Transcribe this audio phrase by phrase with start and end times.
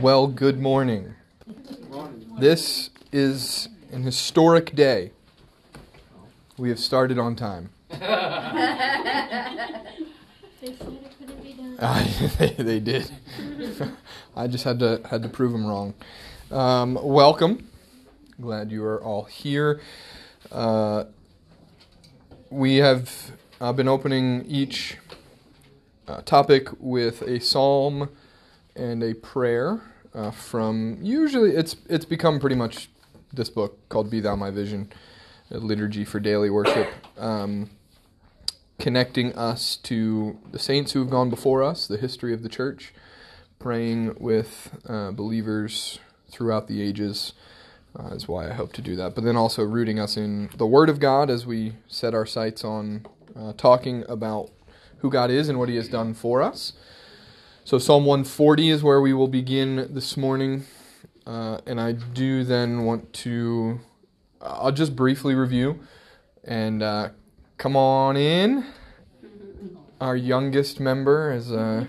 [0.00, 1.14] Well, good morning.
[2.38, 5.12] This is an historic day.
[6.56, 7.70] We have started on time.
[10.60, 11.76] They said it couldn't be done.
[11.80, 12.06] Uh,
[12.38, 13.10] they, they did.
[14.36, 15.94] I just had to had to prove them wrong.
[16.50, 17.68] Um, welcome.
[18.40, 19.80] Glad you are all here.
[20.52, 21.04] Uh,
[22.50, 24.98] we have uh, been opening each
[26.06, 28.10] uh, topic with a psalm
[28.80, 29.80] and a prayer
[30.14, 30.98] uh, from.
[31.02, 32.88] Usually, it's it's become pretty much
[33.32, 34.90] this book called "Be Thou My Vision,"
[35.50, 36.88] a liturgy for daily worship.
[37.18, 37.70] Um,
[38.78, 42.94] connecting us to the saints who have gone before us, the history of the church,
[43.58, 45.98] praying with uh, believers
[46.30, 47.34] throughout the ages
[47.98, 49.14] uh, is why I hope to do that.
[49.14, 52.64] But then also rooting us in the Word of God as we set our sights
[52.64, 54.50] on uh, talking about
[54.98, 56.72] who God is and what He has done for us.
[57.64, 60.64] So, Psalm 140 is where we will begin this morning.
[61.26, 63.80] Uh, and I do then want to,
[64.40, 65.78] I'll just briefly review
[66.42, 67.10] and uh,
[67.58, 68.64] come on in.
[70.00, 71.84] Our youngest member is uh,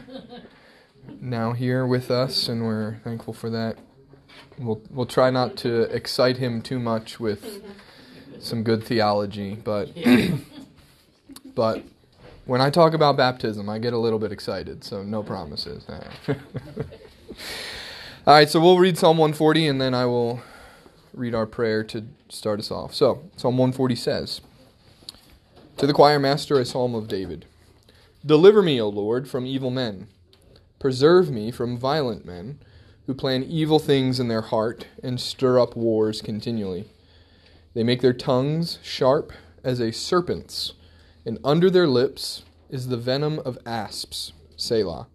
[1.22, 3.78] now here with us, and we're thankful for that.
[4.60, 7.64] We'll we'll try not to excite him too much with
[8.40, 9.90] some good theology, but
[11.56, 11.84] but
[12.46, 14.84] when I talk about baptism, I get a little bit excited.
[14.84, 15.86] So no promises.
[18.28, 20.42] All right, so we'll read Psalm 140, and then I will
[21.14, 22.94] read our prayer to start us off.
[22.94, 24.42] So Psalm 140 says.
[25.78, 27.46] To the choir master, a psalm of David.
[28.24, 30.08] Deliver me, O Lord, from evil men.
[30.78, 32.60] Preserve me from violent men
[33.08, 36.86] who plan evil things in their heart and stir up wars continually.
[37.74, 40.74] They make their tongues sharp as a serpent's,
[41.26, 44.34] and under their lips is the venom of asps.
[44.56, 45.08] Selah.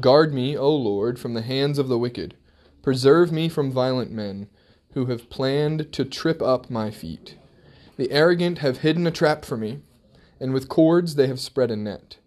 [0.00, 2.34] Guard me, O Lord, from the hands of the wicked.
[2.82, 4.48] Preserve me from violent men
[4.92, 7.36] who have planned to trip up my feet.
[7.96, 9.80] The arrogant have hidden a trap for me,
[10.40, 12.18] and with cords they have spread a net.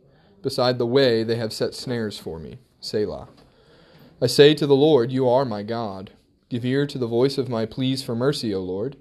[0.42, 2.60] Beside the way they have set snares for me.
[2.80, 3.30] Selah.
[4.22, 6.12] I say to the Lord, You are my God.
[6.50, 8.98] Give ear to the voice of my pleas for mercy, O Lord.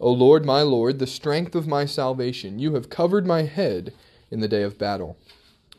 [0.00, 3.92] O Lord, my Lord, the strength of my salvation, you have covered my head
[4.30, 5.16] in the day of battle.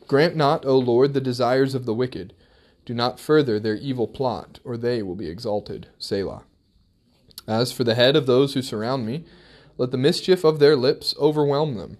[0.06, 2.32] Grant not, O Lord, the desires of the wicked.
[2.84, 5.88] Do not further their evil plot, or they will be exalted.
[5.98, 6.44] Selah.
[7.46, 9.24] As for the head of those who surround me,
[9.76, 11.98] let the mischief of their lips overwhelm them.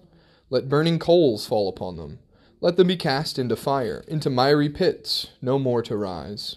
[0.48, 2.20] Let burning coals fall upon them.
[2.60, 6.56] Let them be cast into fire, into miry pits, no more to rise.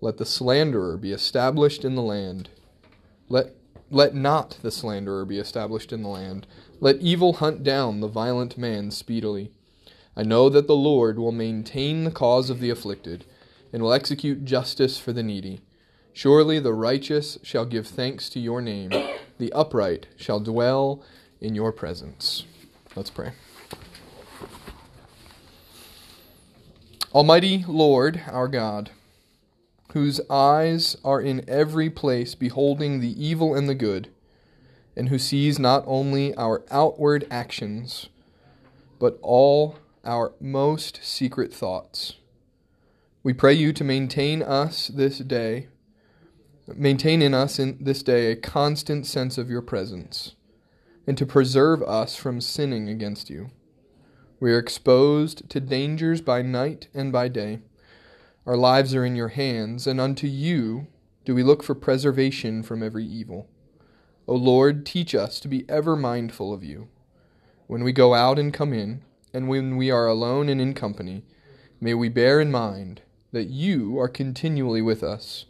[0.00, 2.50] Let the slanderer be established in the land.
[3.28, 3.54] Let,
[3.92, 6.46] let not the slanderer be established in the land.
[6.80, 9.50] Let evil hunt down the violent man speedily.
[10.16, 13.24] I know that the Lord will maintain the cause of the afflicted,
[13.72, 15.60] and will execute justice for the needy.
[16.12, 18.90] Surely the righteous shall give thanks to your name,
[19.38, 21.02] the upright shall dwell
[21.40, 22.44] in your presence.
[22.94, 23.32] Let's pray.
[27.14, 28.90] Almighty Lord, our God,
[29.92, 34.08] whose eyes are in every place beholding the evil and the good,
[34.96, 38.08] and who sees not only our outward actions,
[38.98, 42.14] but all our most secret thoughts.
[43.22, 45.68] We pray you to maintain us this day,
[46.74, 50.34] maintain in us in this day a constant sense of your presence,
[51.06, 53.50] and to preserve us from sinning against you.
[54.40, 57.60] We are exposed to dangers by night and by day.
[58.44, 60.88] Our lives are in your hands, and unto you
[61.24, 63.48] do we look for preservation from every evil.
[64.26, 66.88] O Lord, teach us to be ever mindful of you.
[67.68, 71.22] When we go out and come in, and when we are alone and in company,
[71.80, 75.46] may we bear in mind that you are continually with us,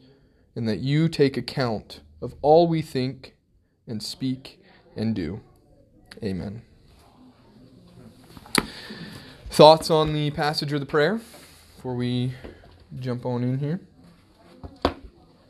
[0.54, 3.34] and that you take account of all we think
[3.86, 4.62] and speak
[4.94, 5.40] and do.
[6.22, 6.60] Amen.
[9.48, 11.20] Thoughts on the passage or the prayer
[11.76, 12.34] before we
[13.00, 13.80] jump on in here?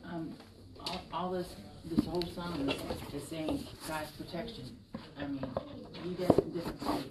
[0.05, 0.33] Um,
[0.79, 1.47] all, all this,
[1.85, 2.75] this whole psalm is,
[3.13, 4.75] is saying God's protection.
[5.17, 5.43] I mean,
[6.03, 7.05] he does it different ways.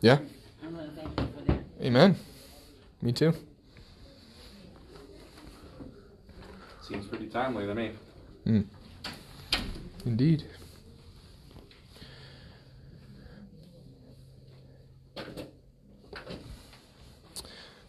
[0.00, 0.18] Yeah.
[0.62, 1.60] I'm gonna thank you for that.
[1.82, 2.16] Amen.
[3.02, 3.32] Me too.
[6.82, 7.92] Seems pretty timely to me.
[8.46, 8.64] Mm.
[10.04, 10.44] Indeed.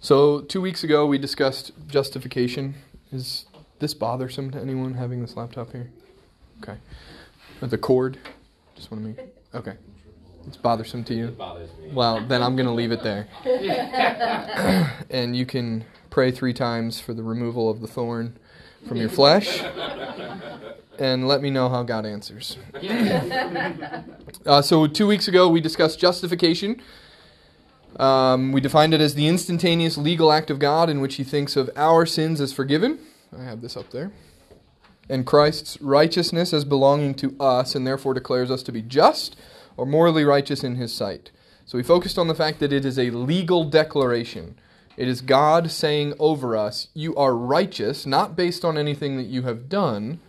[0.06, 2.76] So, two weeks ago we discussed justification.
[3.12, 3.48] Is
[3.80, 5.90] this bothersome to anyone having this laptop here?
[6.62, 6.78] Okay.
[7.60, 8.20] Uh, The cord?
[8.76, 9.34] Just want to make.
[9.56, 9.74] Okay.
[10.46, 11.30] It's bothersome to you?
[11.30, 11.92] It bothers me.
[11.92, 13.28] Well, then I'm going to leave it there.
[15.10, 18.38] and you can pray three times for the removal of the thorn
[18.88, 19.64] from your flesh,
[21.00, 22.60] and let me know how God answers.
[24.46, 26.80] Uh, so, two weeks ago, we discussed justification.
[28.00, 31.56] Um, we defined it as the instantaneous legal act of God in which He thinks
[31.56, 33.00] of our sins as forgiven.
[33.38, 34.12] I have this up there.
[35.10, 39.36] And Christ's righteousness as belonging to us, and therefore declares us to be just
[39.78, 41.32] or morally righteous in His sight.
[41.66, 44.56] So we focused on the fact that it is a legal declaration.
[44.98, 49.44] It is God saying over us, You are righteous, not based on anything that you
[49.44, 50.20] have done,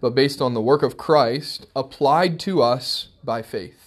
[0.00, 3.83] but based on the work of Christ applied to us by faith.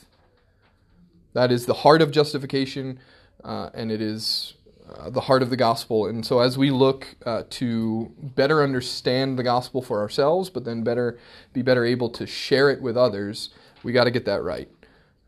[1.38, 2.98] That is the heart of justification,
[3.44, 4.56] uh, and it is
[4.92, 6.08] uh, the heart of the gospel.
[6.08, 10.82] And so, as we look uh, to better understand the gospel for ourselves, but then
[10.82, 11.20] better
[11.54, 13.52] be better able to share it with others,
[13.84, 14.68] we got to get that right.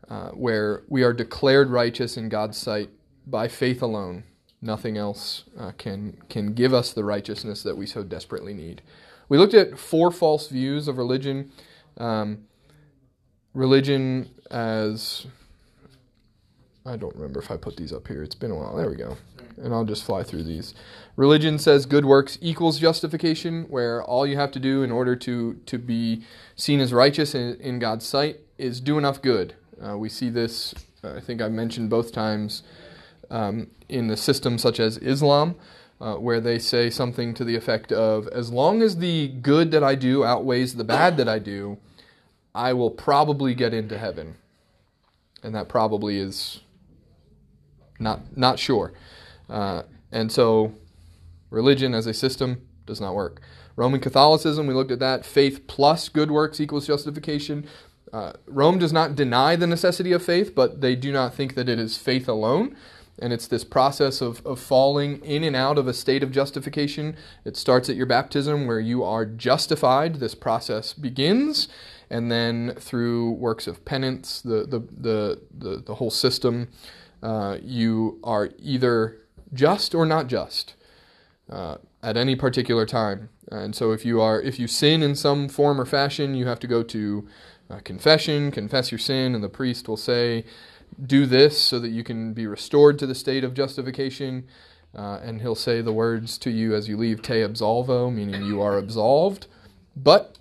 [0.08, 2.90] Uh, where we are declared righteous in God's sight
[3.24, 4.24] by faith alone.
[4.60, 8.82] Nothing else uh, can can give us the righteousness that we so desperately need.
[9.28, 11.52] We looked at four false views of religion.
[11.98, 12.48] Um,
[13.54, 15.28] religion as
[16.86, 18.22] I don't remember if I put these up here.
[18.22, 18.74] It's been a while.
[18.74, 19.16] There we go.
[19.58, 20.74] And I'll just fly through these.
[21.14, 25.54] Religion says good works equals justification, where all you have to do in order to,
[25.66, 26.24] to be
[26.56, 29.54] seen as righteous in, in God's sight is do enough good.
[29.82, 30.74] Uh, we see this,
[31.04, 32.62] I think I mentioned both times,
[33.30, 35.56] um, in the system such as Islam,
[36.00, 39.84] uh, where they say something to the effect of as long as the good that
[39.84, 41.76] I do outweighs the bad that I do,
[42.54, 44.36] I will probably get into heaven.
[45.42, 46.60] And that probably is
[48.00, 48.92] not not sure.
[49.48, 49.82] Uh,
[50.12, 50.72] and so,
[51.50, 53.40] religion as a system does not work.
[53.76, 55.24] Roman Catholicism, we looked at that.
[55.24, 57.66] Faith plus good works equals justification.
[58.12, 61.68] Uh, Rome does not deny the necessity of faith, but they do not think that
[61.68, 62.76] it is faith alone.
[63.18, 67.16] And it's this process of, of falling in and out of a state of justification.
[67.44, 70.16] It starts at your baptism where you are justified.
[70.16, 71.68] This process begins.
[72.08, 76.68] And then through works of penance, the, the, the, the, the whole system
[77.22, 79.18] uh, you are either
[79.52, 80.74] just or not just
[81.50, 83.28] uh, at any particular time.
[83.50, 86.60] And so, if you are, if you sin in some form or fashion, you have
[86.60, 87.28] to go to
[87.68, 90.44] uh, confession, confess your sin, and the priest will say,
[91.04, 94.46] "Do this so that you can be restored to the state of justification."
[94.92, 98.60] Uh, and he'll say the words to you as you leave, "Te absolvo," meaning you
[98.60, 99.46] are absolved.
[99.96, 100.36] But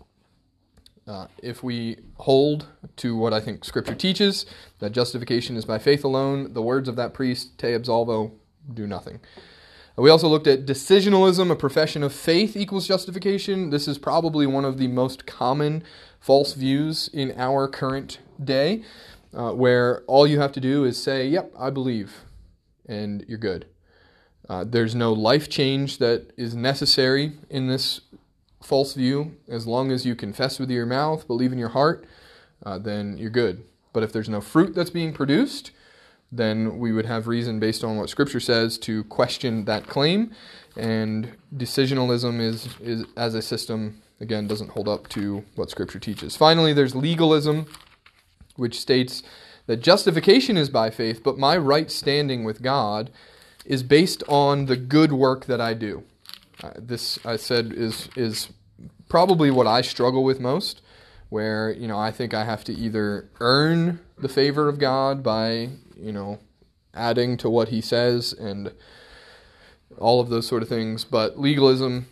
[1.09, 2.67] uh, if we hold
[2.97, 4.45] to what I think Scripture teaches,
[4.77, 8.31] that justification is by faith alone, the words of that priest, te absolvo,
[8.71, 9.19] do nothing.
[9.97, 13.71] Uh, we also looked at decisionalism, a profession of faith equals justification.
[13.71, 15.83] This is probably one of the most common
[16.19, 18.83] false views in our current day,
[19.33, 22.23] uh, where all you have to do is say, Yep, I believe,
[22.88, 23.65] and you're good.
[24.47, 28.01] Uh, there's no life change that is necessary in this
[28.61, 29.38] false view.
[29.47, 32.06] As long as you confess with your mouth, believe in your heart,
[32.65, 33.63] uh, then you're good.
[33.94, 35.71] But if there's no fruit that's being produced,
[36.31, 40.31] then we would have reason, based on what Scripture says, to question that claim.
[40.77, 46.38] And decisionalism is, is as a system, again, doesn't hold up to what Scripture teaches.
[46.38, 47.65] Finally, there's legalism,
[48.57, 49.23] which states
[49.65, 53.09] that justification is by faith, but my right standing with God
[53.65, 56.03] is based on the good work that I do.
[56.63, 58.50] Uh, this I said is is
[59.07, 60.81] probably what I struggle with most,
[61.30, 65.69] where you know I think I have to either earn the favor of God by
[65.95, 66.39] you know
[66.94, 68.73] adding to what He says and
[69.97, 72.07] all of those sort of things, but legalism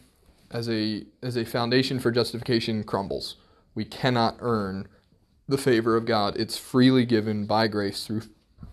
[0.51, 3.35] as a as a foundation for justification crumbles.
[3.75, 4.87] We cannot earn
[5.47, 6.35] the favor of God.
[6.37, 8.23] It's freely given by grace through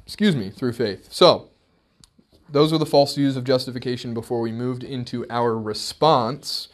[0.06, 1.12] excuse me, through faith.
[1.12, 1.50] So,
[2.54, 6.68] those were the false views of justification before we moved into our response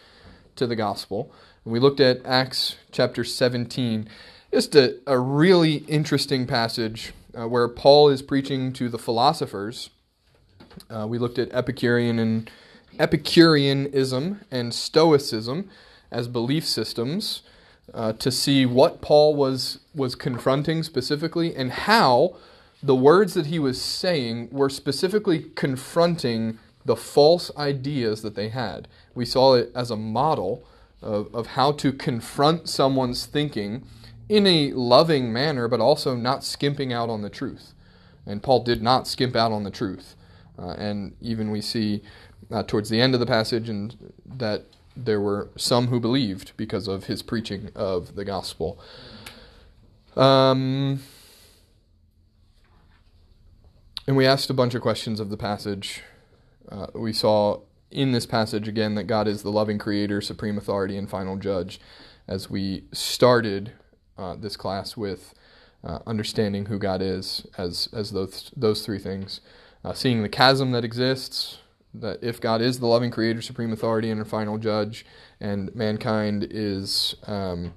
[0.54, 1.32] to the gospel.
[1.64, 4.06] We looked at Acts chapter 17.
[4.52, 9.88] Just a, a really interesting passage uh, where Paul is preaching to the philosophers.
[10.90, 12.50] Uh, we looked at Epicurean and
[12.98, 15.70] Epicureanism and Stoicism
[16.10, 17.40] as belief systems
[17.94, 22.36] uh, to see what Paul was was confronting specifically and how
[22.82, 28.88] the words that he was saying were specifically confronting the false ideas that they had.
[29.14, 30.64] We saw it as a model
[31.02, 33.84] of, of how to confront someone's thinking
[34.28, 37.74] in a loving manner, but also not skimping out on the truth.
[38.26, 40.14] And Paul did not skimp out on the truth.
[40.58, 42.02] Uh, and even we see
[42.50, 44.64] uh, towards the end of the passage and that
[44.96, 48.78] there were some who believed because of his preaching of the gospel.
[50.16, 51.00] Um,
[54.10, 56.02] and we asked a bunch of questions of the passage.
[56.68, 57.60] Uh, we saw
[57.92, 61.80] in this passage again that God is the loving creator, supreme authority, and final judge,
[62.26, 63.70] as we started
[64.18, 65.32] uh, this class with
[65.84, 69.42] uh, understanding who God is as, as those, those three things.
[69.84, 71.58] Uh, seeing the chasm that exists,
[71.94, 75.06] that if God is the loving creator, supreme authority, and final judge,
[75.38, 77.74] and mankind is um,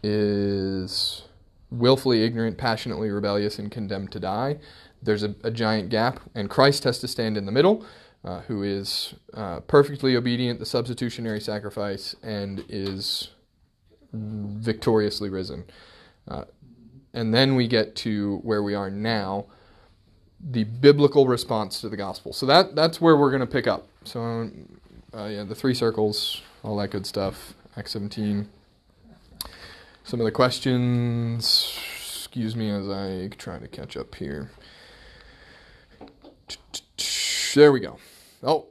[0.00, 1.22] is
[1.70, 4.58] willfully ignorant, passionately rebellious, and condemned to die,
[5.08, 7.84] there's a, a giant gap, and Christ has to stand in the middle,
[8.24, 13.30] uh, who is uh, perfectly obedient, the substitutionary sacrifice, and is
[14.12, 15.64] victoriously risen.
[16.28, 16.44] Uh,
[17.14, 19.46] and then we get to where we are now,
[20.38, 22.34] the biblical response to the gospel.
[22.34, 23.88] So that that's where we're going to pick up.
[24.04, 24.50] So
[25.16, 27.54] uh, yeah, the three circles, all that good stuff.
[27.78, 28.46] Acts 17.
[30.04, 31.78] Some of the questions.
[31.96, 34.50] Excuse me as I try to catch up here.
[37.54, 37.98] There we go.
[38.42, 38.66] Oh.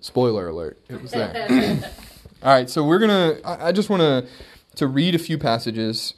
[0.00, 0.78] Spoiler alert.
[0.88, 1.80] It was there.
[2.42, 4.26] All right, so we're going to I just want to
[4.76, 6.14] to read a few passages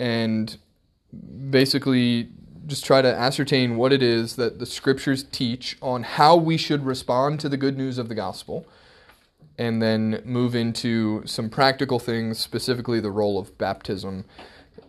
[0.00, 0.56] and
[1.50, 2.28] basically
[2.66, 6.84] just try to ascertain what it is that the scriptures teach on how we should
[6.84, 8.66] respond to the good news of the gospel
[9.56, 14.24] and then move into some practical things, specifically the role of baptism.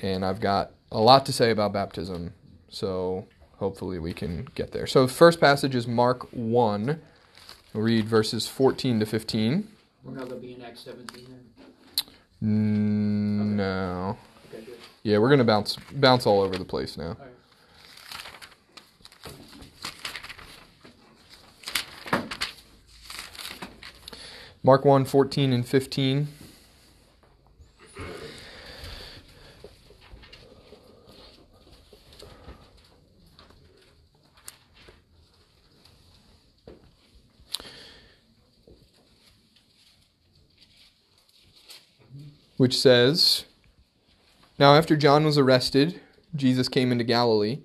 [0.01, 2.33] And I've got a lot to say about baptism,
[2.69, 3.27] so
[3.59, 4.87] hopefully we can get there.
[4.87, 7.01] So, the first passage is Mark 1.
[7.73, 9.67] We'll read verses 14 to 15.
[10.03, 11.49] We're not going to be in Acts 17 then?
[12.41, 14.17] No.
[14.47, 14.77] Okay, good.
[15.03, 17.17] Yeah, we're gonna bounce bounce all over the place now.
[17.19, 17.27] Right.
[24.63, 26.27] Mark 1, 14 and 15.
[42.59, 43.45] Which says,
[44.59, 46.01] Now after John was arrested,
[46.35, 47.59] Jesus came into Galilee,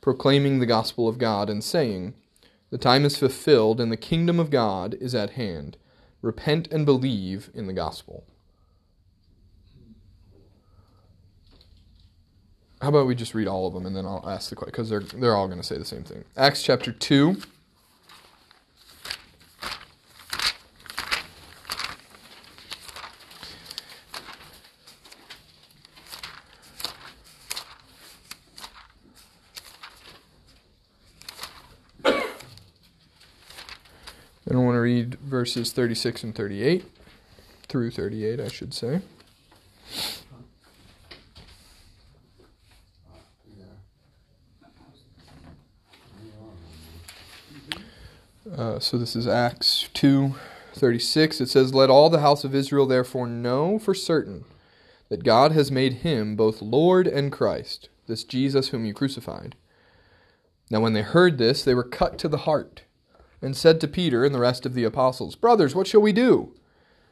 [0.00, 2.14] proclaiming the gospel of God and saying,
[2.70, 5.76] The time is fulfilled and the kingdom of God is at hand.
[6.22, 8.24] Repent and believe in the gospel.
[12.80, 14.88] How about we just read all of them and then I'll ask the question because
[14.90, 16.24] they're they're all going to say the same thing.
[16.36, 17.36] Acts chapter 2
[34.82, 36.84] read verses 36 and 38
[37.68, 39.00] through 38, I should say.
[48.54, 50.34] Uh, so this is Acts 2
[50.74, 51.40] 36.
[51.40, 54.44] It says, Let all the house of Israel therefore know for certain
[55.08, 59.54] that God has made him both Lord and Christ, this Jesus whom you crucified.
[60.70, 62.82] Now when they heard this, they were cut to the heart
[63.42, 66.54] and said to Peter and the rest of the apostles, Brothers, what shall we do?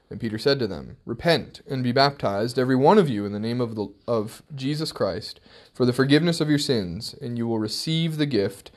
[0.08, 3.38] And Peter said to them, Repent and be baptized, every one of you, in the
[3.38, 5.40] name of, the, of Jesus Christ,
[5.75, 8.70] for the forgiveness of your sins, and you will receive the gift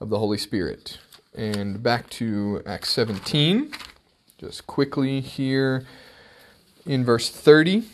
[0.00, 0.98] of the Holy Spirit.
[1.34, 3.72] And back to Acts 17,
[4.38, 5.84] just quickly here
[6.86, 7.84] in verse 30.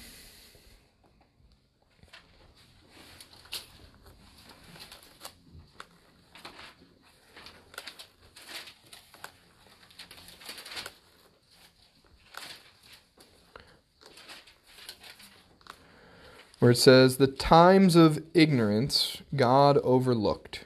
[16.65, 20.65] Where it says, The times of ignorance God overlooked.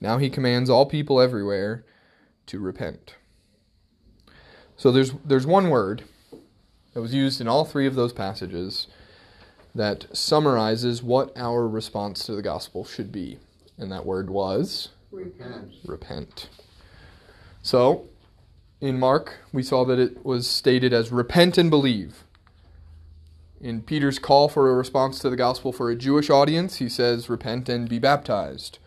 [0.00, 1.84] Now he commands all people everywhere
[2.46, 3.16] to repent.
[4.76, 6.04] So there's, there's one word
[6.94, 8.86] that was used in all three of those passages
[9.74, 13.40] that summarizes what our response to the gospel should be.
[13.76, 15.72] And that word was Repent.
[15.84, 16.48] repent.
[17.60, 18.06] So,
[18.80, 22.22] in Mark, we saw that it was stated as repent and believe.
[23.60, 27.28] In Peter's call for a response to the gospel for a Jewish audience, he says,
[27.28, 28.78] repent and be baptized.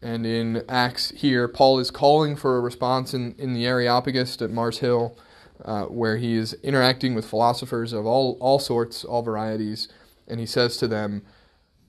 [0.00, 4.50] And in Acts here, Paul is calling for a response in, in the Areopagus at
[4.50, 5.16] Mars Hill,
[5.64, 9.88] uh, where he is interacting with philosophers of all, all sorts, all varieties,
[10.26, 11.22] and he says to them,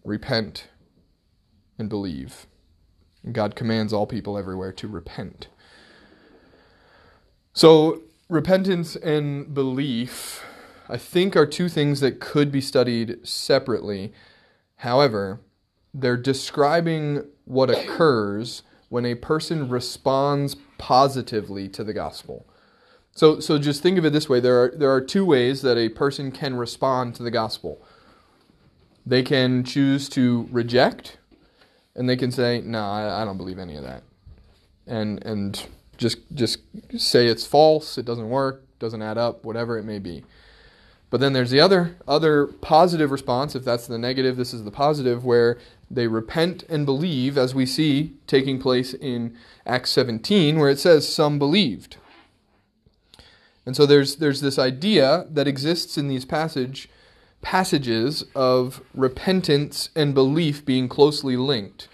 [0.04, 0.68] repent
[1.78, 2.46] and believe.
[3.32, 5.48] God commands all people everywhere to repent.
[7.54, 10.44] So, repentance and belief,
[10.90, 14.14] I think, are two things that could be studied separately.
[14.78, 15.40] However,
[15.94, 22.46] they're describing what occurs when a person responds positively to the gospel.
[23.12, 25.78] So, so just think of it this way: there are there are two ways that
[25.78, 27.82] a person can respond to the gospel.
[29.06, 31.18] They can choose to reject,
[31.96, 34.04] and they can say, "No, I, I don't believe any of that,"
[34.88, 36.60] and and just just
[36.98, 40.24] say it's false, it doesn't work, doesn't add up, whatever it may be.
[41.14, 43.54] But then there's the other other positive response.
[43.54, 45.60] If that's the negative, this is the positive, where
[45.92, 51.08] they repent and believe, as we see taking place in Acts 17, where it says
[51.08, 51.98] some believed.
[53.64, 56.90] And so there's there's this idea that exists in these passage
[57.44, 61.90] passages of repentance and belief being closely linked.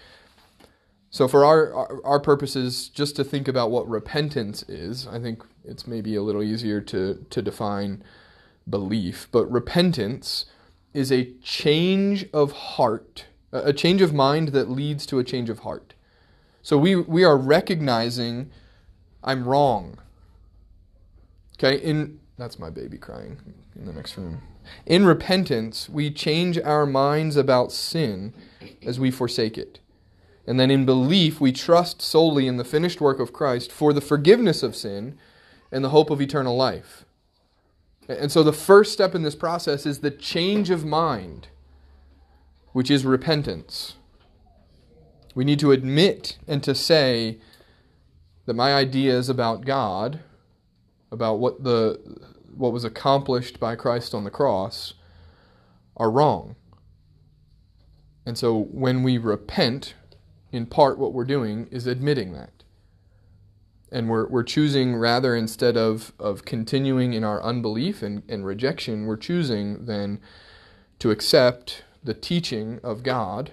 [1.10, 5.86] So for our, our purposes, just to think about what repentance is, I think it's
[5.86, 8.02] maybe a little easier to to define
[8.70, 9.28] belief.
[9.30, 10.46] But repentance
[10.94, 15.60] is a change of heart, a change of mind that leads to a change of
[15.60, 15.94] heart.
[16.62, 18.50] So we we are recognizing
[19.22, 19.98] I'm wrong.
[21.58, 23.38] Okay, in that's my baby crying
[23.76, 24.42] in the next room.
[24.86, 28.34] In repentance, we change our minds about sin
[28.84, 29.80] as we forsake it.
[30.46, 34.00] And then in belief, we trust solely in the finished work of Christ for the
[34.00, 35.18] forgiveness of sin
[35.70, 37.04] and the hope of eternal life.
[38.18, 41.46] And so the first step in this process is the change of mind,
[42.72, 43.94] which is repentance.
[45.34, 47.38] We need to admit and to say
[48.46, 50.20] that my ideas about God,
[51.12, 52.00] about what the
[52.56, 54.94] what was accomplished by Christ on the cross,
[55.96, 56.56] are wrong.
[58.26, 59.94] And so when we repent,
[60.50, 62.59] in part what we're doing is admitting that.
[63.92, 69.06] And we're, we're choosing rather instead of, of continuing in our unbelief and, and rejection,
[69.06, 70.20] we're choosing then
[71.00, 73.52] to accept the teaching of God,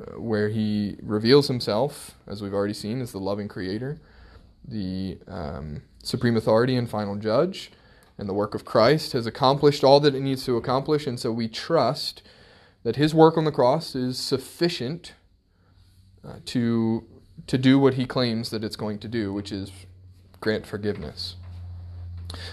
[0.00, 4.00] uh, where He reveals Himself, as we've already seen, as the loving Creator,
[4.66, 7.70] the um, supreme authority and final judge,
[8.18, 11.30] and the work of Christ has accomplished all that it needs to accomplish, and so
[11.30, 12.22] we trust
[12.82, 15.14] that His work on the cross is sufficient
[16.26, 17.06] uh, to
[17.48, 19.72] to do what he claims that it's going to do, which is
[20.40, 21.36] grant forgiveness.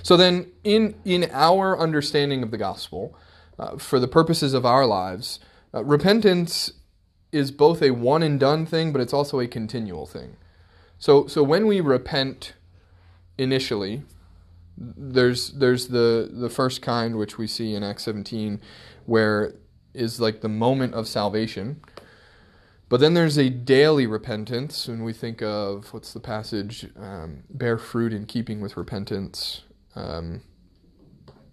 [0.01, 3.15] So then, in in our understanding of the gospel,
[3.59, 5.39] uh, for the purposes of our lives,
[5.73, 6.71] uh, repentance
[7.31, 10.37] is both a one and done thing, but it's also a continual thing.
[10.97, 12.53] So so when we repent
[13.37, 14.03] initially,
[14.77, 18.61] there's there's the the first kind which we see in Acts 17,
[19.05, 19.55] where
[19.93, 21.81] is like the moment of salvation
[22.87, 26.87] but then there's a daily repentance, and we think of what's the passage?
[26.95, 29.63] Um, bear fruit in keeping with repentance.
[29.95, 30.41] Um,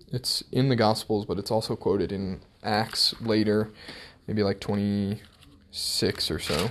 [0.08, 3.70] it's in the Gospels, but it's also quoted in Acts later,
[4.26, 6.70] maybe like 26 or so.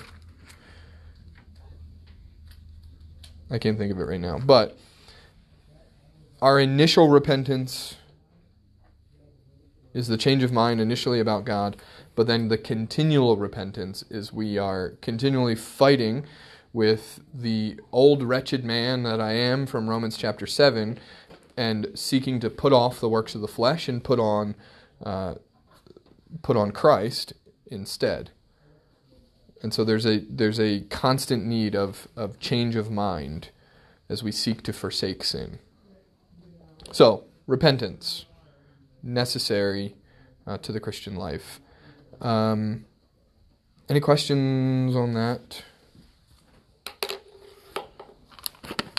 [3.49, 4.37] I can't think of it right now.
[4.37, 4.77] But
[6.41, 7.95] our initial repentance
[9.93, 11.75] is the change of mind initially about God
[12.15, 16.25] but then the continual repentance is we are continually fighting
[16.73, 20.97] with the old wretched man that I am from Romans chapter 7
[21.57, 24.55] and seeking to put off the works of the flesh and put on
[25.03, 25.35] uh,
[26.41, 27.33] put on Christ
[27.67, 28.31] instead.
[29.61, 33.49] And so there's a there's a constant need of, of change of mind
[34.09, 35.59] as we seek to forsake sin.
[36.91, 38.25] So, repentance
[39.01, 39.95] necessary
[40.45, 41.61] uh, to the Christian life.
[42.21, 42.85] Um,
[43.89, 45.63] any questions on that?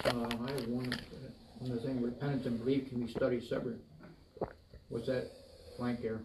[0.05, 0.93] Um, I have one,
[1.63, 3.79] on the thing, repentance and belief can be studied separate.
[4.89, 5.31] What's that
[5.79, 6.21] blank there?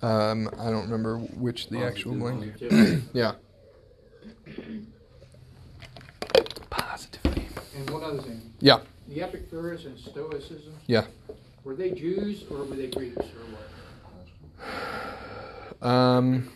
[0.00, 2.54] Um, I don't remember which the actual blank.
[3.12, 3.32] yeah.
[7.78, 8.80] And one other thing, Yeah.
[9.08, 11.06] the Epicurus and Stoicism, Yeah.
[11.62, 13.44] were they Jews or were they Greeks or
[15.80, 15.88] what?
[15.88, 16.50] Um,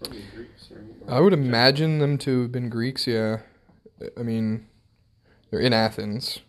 [0.00, 0.84] Probably Greeks, right?
[1.08, 3.06] I would imagine them to have been Greeks.
[3.08, 3.40] Yeah.
[4.16, 4.66] I mean,
[5.50, 6.40] they're in Athens,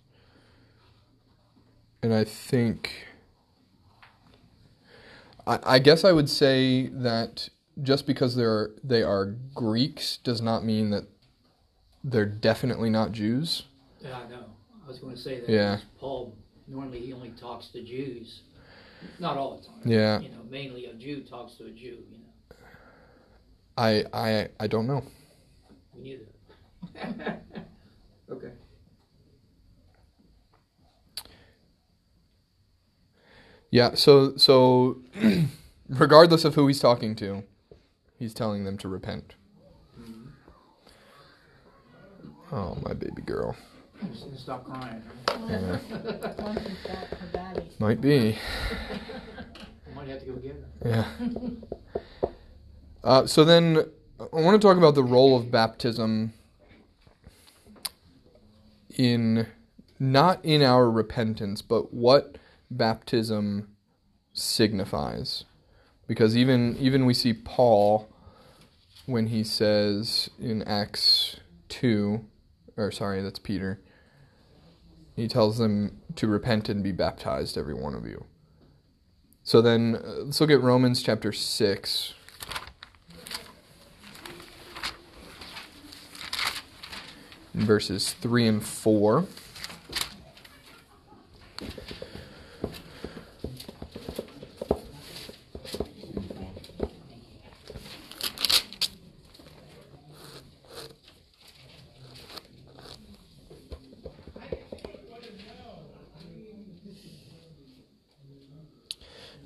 [2.03, 3.07] and I think.
[5.47, 7.49] I, I guess I would say that
[7.81, 11.05] just because they're they are Greeks does not mean that
[12.03, 13.63] they're definitely not Jews.
[14.01, 14.45] Yeah, I know.
[14.85, 15.49] I was going to say that.
[15.51, 15.79] Yeah.
[15.99, 16.35] Paul
[16.67, 18.41] normally he only talks to Jews,
[19.19, 19.75] not all the time.
[19.85, 20.21] Yeah.
[20.21, 21.97] You know, mainly a Jew talks to a Jew.
[22.11, 22.55] You know.
[23.77, 25.03] I I I don't know.
[25.95, 26.17] Me
[26.95, 27.41] neither.
[28.31, 28.51] okay.
[33.71, 33.95] Yeah.
[33.95, 34.97] So so,
[35.89, 37.43] regardless of who he's talking to
[38.17, 39.35] he's telling them to repent.
[42.51, 43.55] Oh, my baby girl.
[44.37, 45.01] Stop crying.
[45.29, 45.77] Yeah,
[46.43, 47.69] One who's got her daddy.
[47.79, 48.37] might be.
[49.95, 50.89] Might have to go get her.
[52.23, 52.29] Yeah.
[53.03, 53.85] Uh, so then,
[54.19, 56.33] I want to talk about the role of baptism
[58.97, 59.47] in
[59.99, 62.37] not in our repentance, but what
[62.69, 63.69] baptism
[64.33, 65.45] signifies.
[66.07, 68.09] Because even even we see Paul
[69.05, 71.37] when he says in Acts
[71.69, 72.25] two,
[72.77, 73.81] or sorry, that's Peter.
[75.15, 78.25] He tells them to repent and be baptized, every one of you.
[79.43, 82.13] So then, uh, let's look at Romans chapter 6.
[87.53, 89.25] Verses 3 and 4.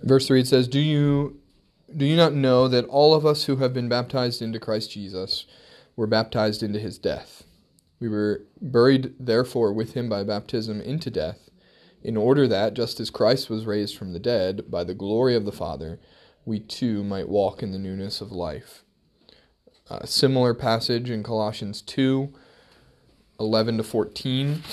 [0.10, 1.39] Verse 3 it says, "Do you
[1.95, 5.45] do you not know that all of us who have been baptized into Christ Jesus
[5.95, 7.43] were baptized into his death?
[8.00, 11.52] We were buried therefore with him by baptism into death,
[12.02, 15.45] in order that just as Christ was raised from the dead by the glory of
[15.45, 16.00] the Father,
[16.43, 18.84] we too might walk in the newness of life."
[19.91, 22.34] A similar passage in Colossians 2
[23.39, 24.63] 11 to 14.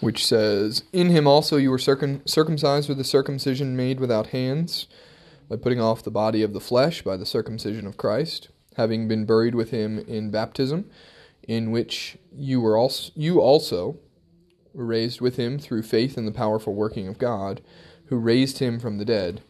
[0.00, 4.86] Which says, In him also you were circum- circumcised with a circumcision made without hands,
[5.48, 9.24] by putting off the body of the flesh by the circumcision of Christ, having been
[9.24, 10.90] buried with him in baptism,
[11.42, 13.98] in which you were also you also
[14.74, 17.62] were raised with him through faith in the powerful working of God,
[18.06, 19.40] who raised him from the dead.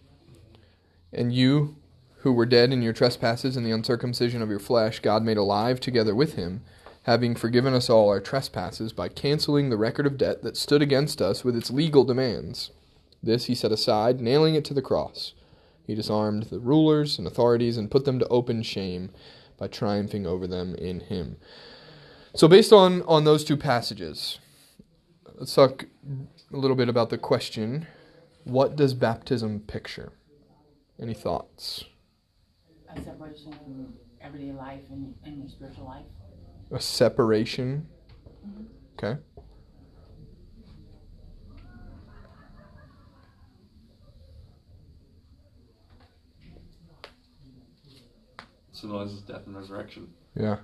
[1.13, 1.77] And you
[2.19, 5.81] who were dead in your trespasses and the uncircumcision of your flesh, God made alive
[5.81, 6.63] together with him
[7.09, 11.23] having forgiven us all our trespasses by canceling the record of debt that stood against
[11.23, 12.71] us with its legal demands.
[13.23, 15.33] This he set aside, nailing it to the cross.
[15.87, 19.11] He disarmed the rulers and authorities and put them to open shame
[19.57, 21.39] by triumphing over them in him.
[22.35, 24.39] So, based on, on those two passages,
[25.35, 25.87] let's talk
[26.53, 27.87] a little bit about the question
[28.45, 30.13] what does baptism picture?
[31.01, 31.85] Any thoughts?
[32.95, 36.05] A separation from everyday life and, and your spiritual life.
[36.71, 37.87] A separation?
[38.99, 39.19] Okay.
[48.73, 50.13] Symbolizes death and resurrection.
[50.35, 50.59] Yeah.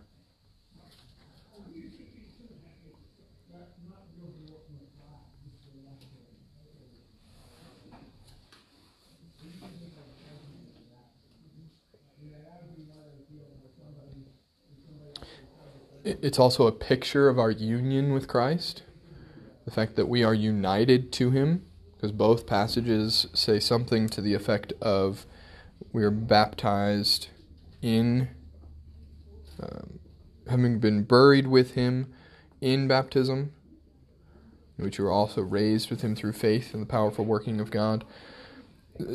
[15.22, 18.82] It- It's also a picture of our union with Christ,
[19.64, 21.64] the fact that we are united to Him,
[21.94, 25.24] because both passages say something to the effect of
[25.94, 27.28] we are baptized
[27.80, 28.28] in,
[29.62, 29.98] um,
[30.46, 32.12] having been buried with Him
[32.60, 33.54] in baptism,
[34.76, 37.70] in which you are also raised with Him through faith in the powerful working of
[37.70, 38.04] God.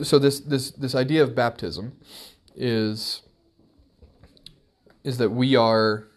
[0.02, 1.98] So this this this idea of baptism
[2.56, 3.22] is
[5.04, 6.08] is that we are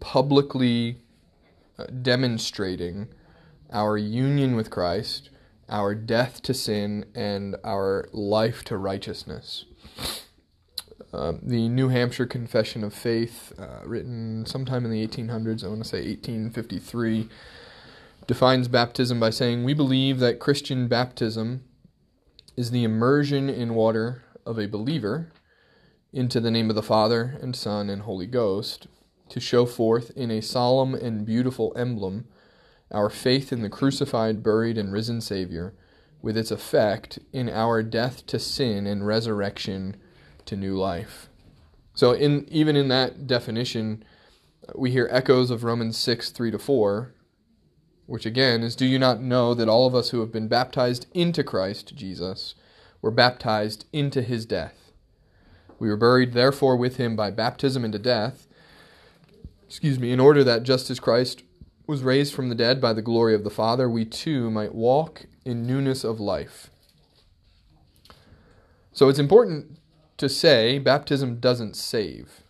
[0.00, 0.98] publicly
[1.78, 3.08] uh, demonstrating
[3.72, 5.30] our union with Christ,
[5.68, 9.64] our death to sin, and our life to righteousness.
[11.12, 15.82] Um, the New Hampshire Confession of Faith, uh, written sometime in the 1800s, I want
[15.82, 17.28] to say 1853,
[18.26, 21.64] defines baptism by saying, We believe that Christian baptism
[22.56, 25.32] is the immersion in water of a believer
[26.12, 28.86] into the name of the Father, and Son, and Holy Ghost
[29.30, 32.26] to show forth in a solemn and beautiful emblem
[32.92, 35.74] our faith in the crucified, buried, and risen Savior,
[36.20, 39.96] with its effect in our death to sin and resurrection
[40.44, 41.28] to new life.
[41.94, 44.04] So, in even in that definition,
[44.74, 47.14] we hear echoes of Romans 6 3 to 4,
[48.06, 51.06] which again is Do you not know that all of us who have been baptized
[51.14, 52.54] into Christ Jesus
[53.00, 54.92] were baptized into his death?
[55.78, 58.46] We were buried, therefore, with him by baptism into death
[59.70, 61.44] excuse me, in order that just as Christ
[61.86, 65.26] was raised from the dead by the glory of the Father, we too might walk
[65.44, 66.70] in newness of life.
[68.90, 69.78] So it's important
[70.16, 72.40] to say baptism doesn't save.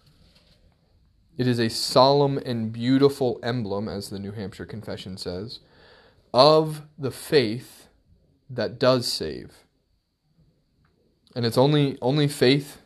[1.36, 5.60] It is a solemn and beautiful emblem, as the New Hampshire Confession says,
[6.32, 7.88] of the faith
[8.48, 9.64] that does save.
[11.36, 12.80] And it's only only faith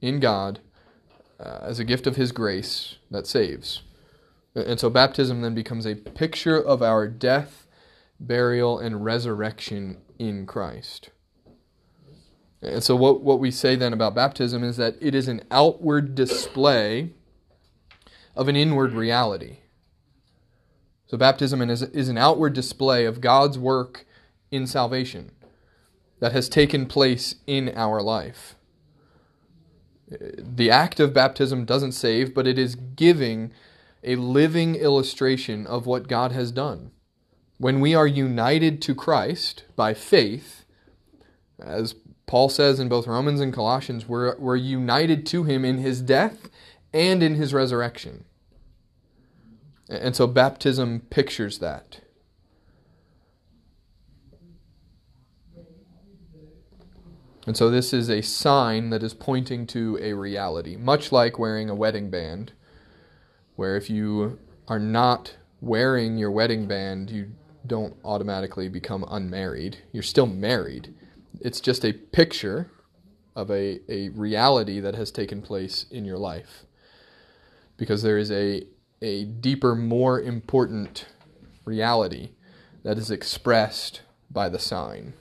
[0.00, 0.60] in God
[1.44, 3.82] uh, as a gift of His grace that saves.
[4.54, 7.66] And so baptism then becomes a picture of our death,
[8.18, 11.10] burial, and resurrection in Christ.
[12.62, 16.14] And so what, what we say then about baptism is that it is an outward
[16.14, 17.10] display
[18.34, 19.58] of an inward reality.
[21.06, 24.06] So baptism is, is an outward display of God's work
[24.50, 25.32] in salvation
[26.20, 28.56] that has taken place in our life.
[30.38, 33.52] The act of baptism doesn't save, but it is giving
[34.02, 36.90] a living illustration of what God has done.
[37.58, 40.64] When we are united to Christ by faith,
[41.58, 41.94] as
[42.26, 46.48] Paul says in both Romans and Colossians, we're, we're united to him in his death
[46.92, 48.24] and in his resurrection.
[49.88, 52.00] And so baptism pictures that.
[57.46, 61.68] And so this is a sign that is pointing to a reality, much like wearing
[61.68, 62.52] a wedding band,
[63.56, 67.32] where if you are not wearing your wedding band, you
[67.66, 69.78] don't automatically become unmarried.
[69.92, 70.94] You're still married.
[71.40, 72.70] It's just a picture
[73.36, 76.64] of a, a reality that has taken place in your life.
[77.76, 78.66] Because there is a,
[79.02, 81.06] a deeper, more important
[81.64, 82.30] reality
[82.84, 85.14] that is expressed by the sign.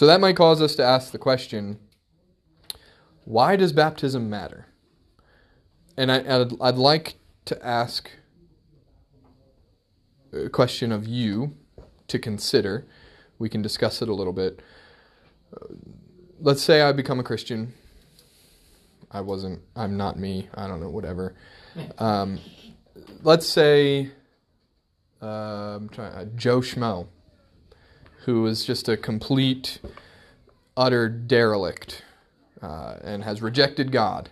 [0.00, 1.78] So that might cause us to ask the question
[3.26, 4.64] why does baptism matter?
[5.94, 8.10] And I, I'd, I'd like to ask
[10.32, 11.54] a question of you
[12.08, 12.86] to consider.
[13.38, 14.62] We can discuss it a little bit.
[16.40, 17.74] let's say I become a Christian.
[19.10, 21.36] I wasn't, I'm not me, I don't know, whatever.
[21.98, 22.40] Um,
[23.22, 24.12] let's say
[25.20, 25.26] uh,
[25.76, 27.06] I'm trying, uh, Joe Schmo
[28.24, 29.80] who is just a complete,
[30.76, 32.02] utter derelict
[32.62, 34.30] uh, and has rejected God.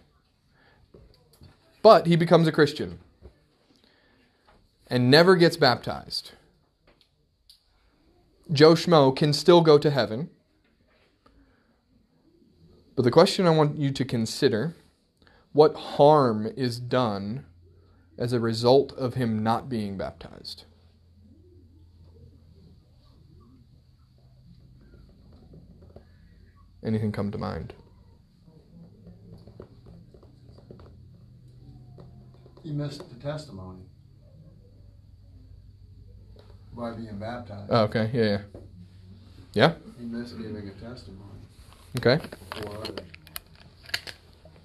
[1.83, 2.99] But he becomes a Christian
[4.89, 6.33] and never gets baptized.
[8.51, 10.31] Joe Schmo can still go to heaven.
[12.97, 14.75] But the question I want you to consider
[15.53, 17.45] what harm is done
[18.19, 20.65] as a result of him not being baptized?
[26.85, 27.73] Anything come to mind?
[32.63, 33.83] He missed the testimony
[36.73, 37.71] by being baptized.
[37.71, 38.39] Oh, okay, yeah, yeah.
[39.55, 39.73] Yeah?
[39.99, 41.41] He missed giving a testimony
[41.99, 42.21] Okay.
[42.53, 42.99] for others.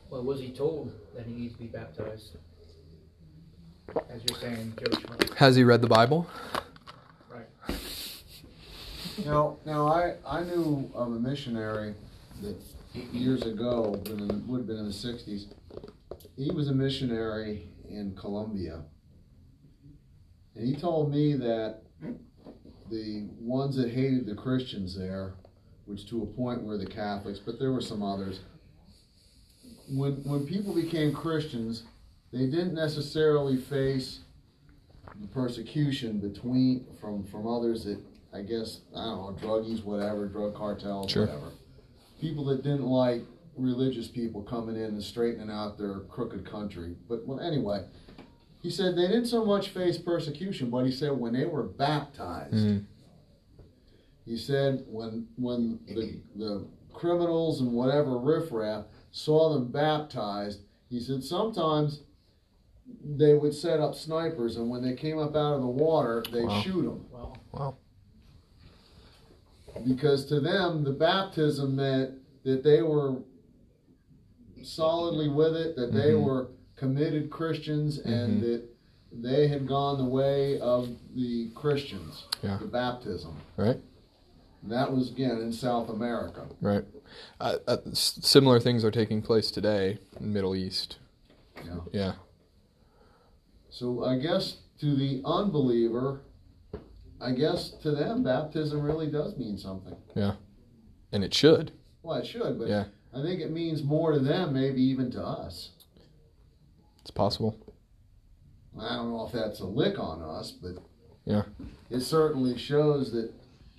[0.10, 2.38] Well, was he told that he needs to be baptized?
[4.10, 6.28] As you're saying, Joe Has he read the Bible?
[9.26, 11.94] Now, now I, I knew of a missionary
[12.42, 12.56] that
[13.12, 15.48] years ago, would have been in the sixties.
[16.36, 18.82] He was a missionary in Colombia.
[20.56, 21.82] And he told me that
[22.92, 25.34] the ones that hated the Christians there,
[25.86, 28.42] which to a point were the Catholics, but there were some others,
[29.90, 31.84] when when people became Christians,
[32.32, 34.20] they didn't necessarily face
[35.20, 38.00] the persecution between from from others that
[38.34, 41.26] I guess I don't know druggies, whatever, drug cartels, Sure.
[41.28, 41.52] whatever.
[42.20, 43.24] People that didn't like
[43.58, 46.96] religious people coming in and straightening out their crooked country.
[47.08, 47.86] But well, anyway,
[48.62, 52.56] he said they didn't so much face persecution, but he said when they were baptized,
[52.56, 52.86] Mm.
[54.26, 61.24] he said when when the the criminals and whatever riffraff saw them baptized, he said
[61.24, 62.02] sometimes
[63.04, 66.46] they would set up snipers, and when they came up out of the water, they'd
[66.46, 66.62] Wow.
[66.62, 67.76] shoot them Well, Wow.
[69.88, 73.16] Because to them the baptism meant that they were
[74.64, 76.24] solidly with it, that they Mhm.
[76.24, 78.64] were committed Christians, and that
[79.12, 82.58] they had gone the way of the Christians, Yeah.
[82.58, 83.36] the baptism.
[83.58, 83.80] Right.
[84.62, 86.48] And that was again in South America.
[86.62, 86.86] Right.
[87.40, 90.98] Uh, uh, s- similar things are taking place today in the Middle East.
[91.64, 91.80] Yeah.
[91.92, 92.14] Yeah.
[93.70, 96.22] So I guess to the unbeliever,
[97.24, 99.96] I guess to them baptism really does mean something.
[100.14, 100.34] Yeah.
[101.14, 101.72] And it should.
[102.02, 102.86] Well, it should, but Yeah.
[103.14, 105.70] I think it means more to them, maybe even to us.
[107.00, 107.56] It's possible.
[108.78, 110.78] I don't know if that's a lick on us, but
[111.26, 111.44] Yeah.
[111.90, 113.32] it certainly shows that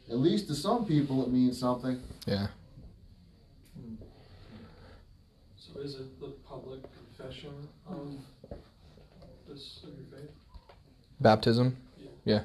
[0.09, 2.01] at least to some people it means something.
[2.27, 2.47] Yeah.
[5.57, 8.15] So is it the public confession of
[9.49, 10.31] this of your faith?
[11.21, 11.77] Baptism.
[11.99, 12.09] Yeah.
[12.25, 12.45] Yeah.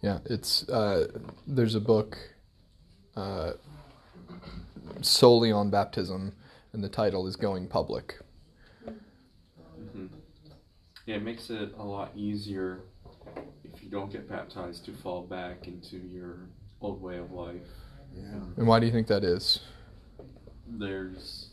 [0.00, 0.18] Yeah.
[0.26, 1.08] It's uh,
[1.46, 2.18] there's a book
[3.16, 3.52] uh,
[5.00, 6.34] solely on baptism,
[6.72, 8.18] and the title is "Going Public."
[8.84, 10.06] hmm
[11.06, 12.80] Yeah, it makes it a lot easier
[13.64, 16.48] if you don't get baptized to fall back into your
[16.80, 17.56] old way of life.
[18.14, 18.40] Yeah.
[18.56, 19.60] And why do you think that is?
[20.66, 21.50] There's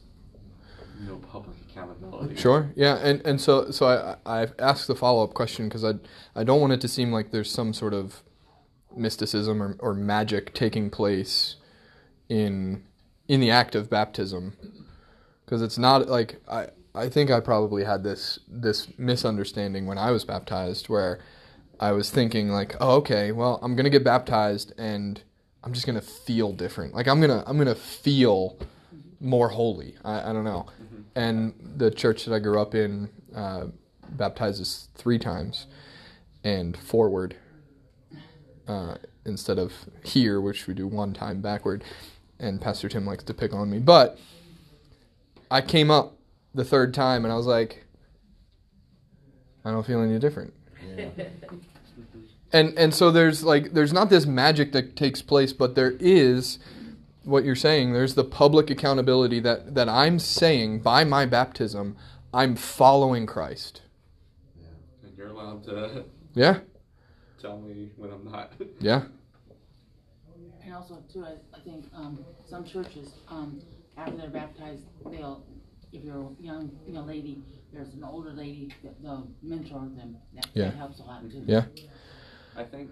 [1.08, 2.36] no public accountability.
[2.36, 2.71] Sure.
[2.75, 2.97] Yeah.
[2.97, 5.93] And and so so I I've asked the follow up question because I
[6.36, 8.23] I don't want it to seem like there's some sort of
[8.95, 11.55] mysticism or, or magic taking place
[12.29, 12.84] in
[13.27, 14.55] in the act of baptism.
[15.45, 20.12] Because it's not like I I think I probably had this this misunderstanding when I
[20.12, 21.19] was baptized where
[21.79, 25.21] I was thinking like oh okay well I'm gonna get baptized and
[25.63, 26.93] I'm just gonna feel different.
[26.93, 28.58] Like I'm gonna I'm gonna feel
[29.19, 29.95] more holy.
[30.03, 30.67] I, I don't know.
[31.15, 33.67] And the church that I grew up in uh,
[34.10, 35.67] baptizes three times
[36.43, 37.36] and forward
[38.67, 39.73] uh, instead of
[40.04, 41.84] here, which we do one time backward.
[42.39, 44.19] And Pastor Tim likes to pick on me, but
[45.49, 46.17] I came up
[46.54, 47.86] the third time and I was like,
[49.63, 50.54] I don't feel any different.
[50.95, 51.10] Yeah.
[52.54, 56.60] And and so there's like there's not this magic that takes place, but there is
[57.23, 57.93] what you're saying.
[57.93, 61.97] There's the public accountability that that I'm saying by my baptism,
[62.34, 63.82] I'm following Christ.
[65.04, 66.60] And you're allowed to Yeah,
[67.45, 68.53] tell me when I'm not.
[68.79, 69.03] yeah,
[70.63, 73.62] And also too, I, I think, um, some churches, um,
[73.97, 75.45] after they're baptized, they'll,
[75.93, 80.17] if you're a young, you know, lady, there's an older lady, that they'll mentor them,
[80.34, 80.65] that, Yeah.
[80.65, 81.43] that helps a lot too.
[81.45, 81.65] yeah,
[82.55, 82.89] I think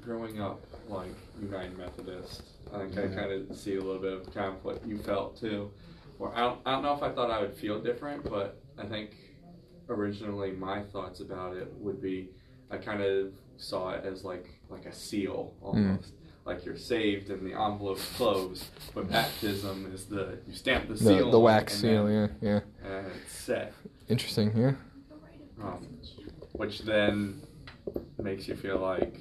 [0.00, 4.34] growing up like United Methodist, I think I kind of see a little bit of
[4.34, 5.70] kind of what you felt too.
[6.18, 8.86] Or I don't, I don't know if I thought I would feel different, but I
[8.86, 9.10] think
[9.88, 12.30] originally my thoughts about it would be
[12.70, 16.12] I kind of saw it as like like a seal almost.
[16.46, 21.26] Like you're saved and the envelope's closed, but baptism is the you stamp the seal,
[21.26, 22.06] the, the wax and seal.
[22.06, 23.74] then- Yeah, yeah, and it's set.
[24.08, 24.50] interesting.
[24.56, 24.72] Yeah,
[25.62, 25.86] um,
[26.52, 27.42] which then
[28.18, 29.20] makes you feel like,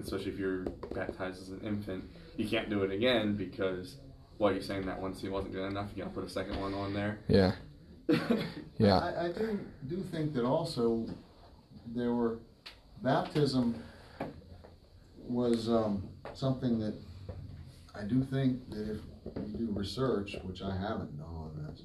[0.00, 2.04] especially if you're baptized as an infant,
[2.36, 3.96] you can't do it again because
[4.38, 5.90] what you're saying that one scene wasn't good enough.
[5.94, 7.18] You gotta put a second one on there.
[7.28, 7.52] yeah,
[8.78, 11.06] yeah, I, I do, do think that also
[11.94, 12.38] there were,
[13.02, 13.74] baptism
[15.28, 16.94] was, um, something that
[17.94, 21.82] I do think that if you do research, which I haven't done on this,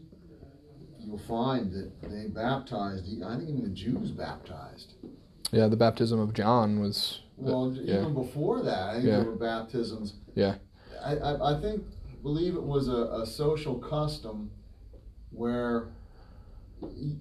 [1.00, 4.94] you'll find that they baptized, I think even the Jews baptized.
[5.52, 5.68] yeah.
[5.68, 7.22] The baptism of John was.
[7.38, 8.00] Well, yeah.
[8.02, 9.18] even before that, I think Yeah.
[9.18, 10.14] there were baptisms.
[10.36, 10.56] Yeah.
[11.04, 11.84] I, I, I think,
[12.24, 14.50] believe it was a, a social custom
[15.32, 15.90] where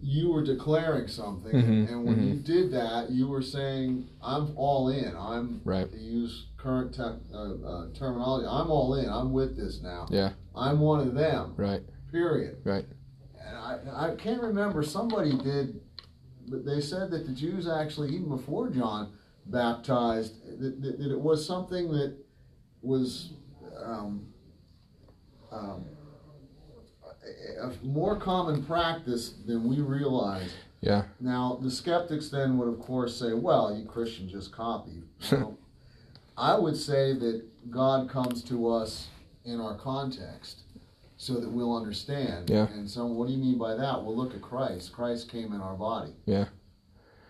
[0.03, 2.45] you were declaring something, Mhm, and when you mhm.
[2.45, 5.15] did that, you were saying, "I'm all in.
[5.17, 5.91] I'm Right.
[5.93, 8.47] use current tech, uh, uh, terminology.
[8.47, 9.09] I'm all in.
[9.09, 10.07] I'm with this now.
[10.11, 10.33] Yeah.
[10.55, 11.55] I'm one of them.
[11.57, 11.83] Right.
[12.11, 12.59] Period.
[12.65, 12.87] Right.
[13.41, 14.83] And I, I can't remember.
[14.83, 15.81] Somebody did,
[16.49, 19.13] but they said that the Jews actually, even before John
[19.47, 22.17] baptized, that, that, that it was something that
[22.83, 23.33] was
[23.83, 24.27] um,
[25.53, 25.85] um,
[27.61, 30.53] a, more common practice than we realize.
[30.81, 31.05] Yeah.
[31.21, 35.03] Now, the skeptics then would, of course, say, well, you Christians just copy.
[35.33, 35.59] Well,
[36.37, 39.07] I would say that God comes to us
[39.45, 40.63] in our context
[41.17, 42.51] so that we'll understand.
[42.51, 42.67] Yeah.
[42.69, 44.03] And so, what do you mean by that?
[44.03, 44.93] Well, look at Christ.
[44.93, 46.13] Christ came in our body.
[46.27, 46.47] Yeah.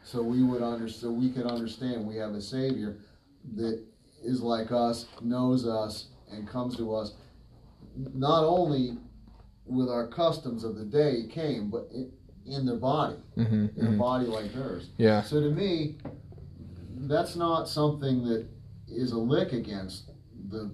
[0.05, 2.97] So we would under, so we could understand we have a Savior
[3.57, 3.83] that
[4.23, 7.13] is like us, knows us, and comes to us.
[7.97, 8.99] Not only
[9.67, 12.13] with our customs of the day came, but in,
[12.47, 14.91] in their body, Mm-hmm, in a body like theirs.
[14.99, 15.23] Yeah.
[15.23, 15.97] So to me,
[16.97, 18.47] that's not something that
[18.89, 20.11] is a lick against
[20.51, 20.71] the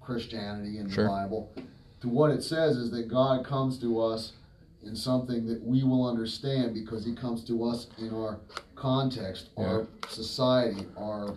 [0.00, 1.04] Christianity in Sure.
[1.04, 1.52] the Bible.
[2.02, 4.32] To what it says is that God comes to us
[4.82, 8.38] in something that we will understand because He comes to us in our
[8.76, 11.34] context, our society, our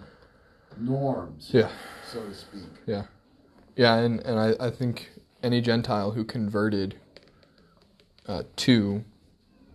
[0.77, 1.69] norms, Yeah.
[2.11, 2.61] so to speak.
[2.85, 3.03] Yeah,
[3.75, 5.09] yeah, and, and I, I think
[5.43, 6.95] any Gentile who converted
[8.27, 9.03] uh, to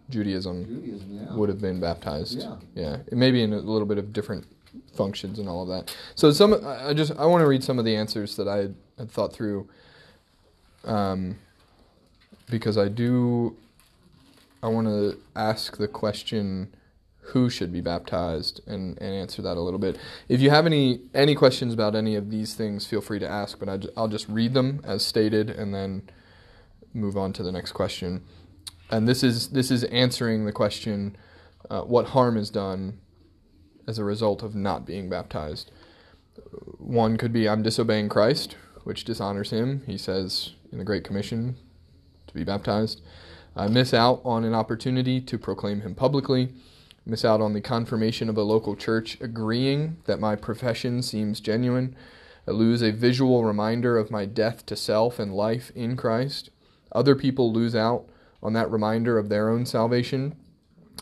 [0.09, 1.35] Judaism Judaism, yeah.
[1.35, 2.39] would have been baptized.
[2.39, 2.57] Yeah.
[2.75, 2.97] Yeah.
[3.11, 4.47] Maybe in a little bit of different
[4.95, 5.97] functions and all of that.
[6.15, 8.57] So some, I I just, I want to read some of the answers that I
[8.59, 9.69] had, had thought through.
[10.85, 11.39] Um,
[12.49, 13.57] because I do,
[14.63, 16.73] I want to ask the question,
[17.29, 19.99] who should be baptized, and, and answer that a little bit.
[20.29, 23.59] If you have any any questions about any of these things, feel free to ask.
[23.59, 26.09] But I, will just read them as stated, and then
[26.95, 28.23] move on to the next question.
[28.91, 31.17] And this is this is answering the question,
[31.69, 32.99] uh, what harm is done
[33.87, 35.71] as a result of not being baptized.
[36.79, 39.83] One could be I'm disobeying Christ, which dishonors him.
[39.87, 41.57] He says in the Great Commission
[42.27, 43.01] to be baptized.
[43.57, 46.53] I miss out on an opportunity to proclaim him publicly,
[47.07, 51.95] miss out on the confirmation of a local church agreeing that my profession seems genuine.
[52.49, 56.51] I lose a visual reminder of my death to self and life in Christ.
[56.91, 58.09] Other people lose out
[58.43, 60.35] on that reminder of their own salvation,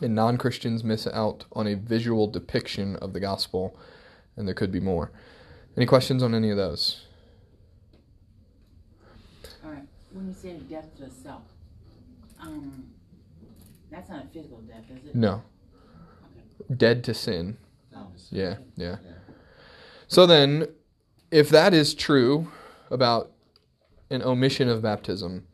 [0.01, 3.77] and non Christians miss out on a visual depiction of the gospel,
[4.37, 5.11] and there could be more.
[5.75, 7.05] Any questions on any of those?
[9.63, 11.43] Alright, when you say death to self,
[12.39, 12.85] um,
[13.91, 15.15] that's not a physical death, is it?
[15.15, 15.41] No.
[16.75, 17.57] Dead to sin.
[18.31, 18.97] Yeah, yeah.
[19.03, 19.11] Yeah.
[20.07, 20.67] So then,
[21.31, 22.51] if that is true
[22.89, 23.31] about
[24.09, 25.47] an omission of baptism,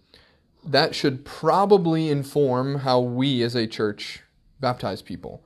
[0.63, 4.21] that should probably inform how we as a church
[4.59, 5.43] baptize people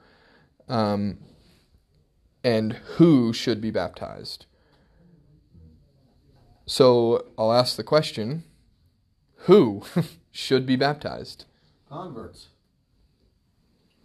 [0.68, 1.20] um,
[2.44, 4.46] and who should be baptized.
[6.66, 8.44] So I'll ask the question
[9.46, 9.84] who
[10.32, 11.46] should be baptized?
[11.88, 12.48] Converts.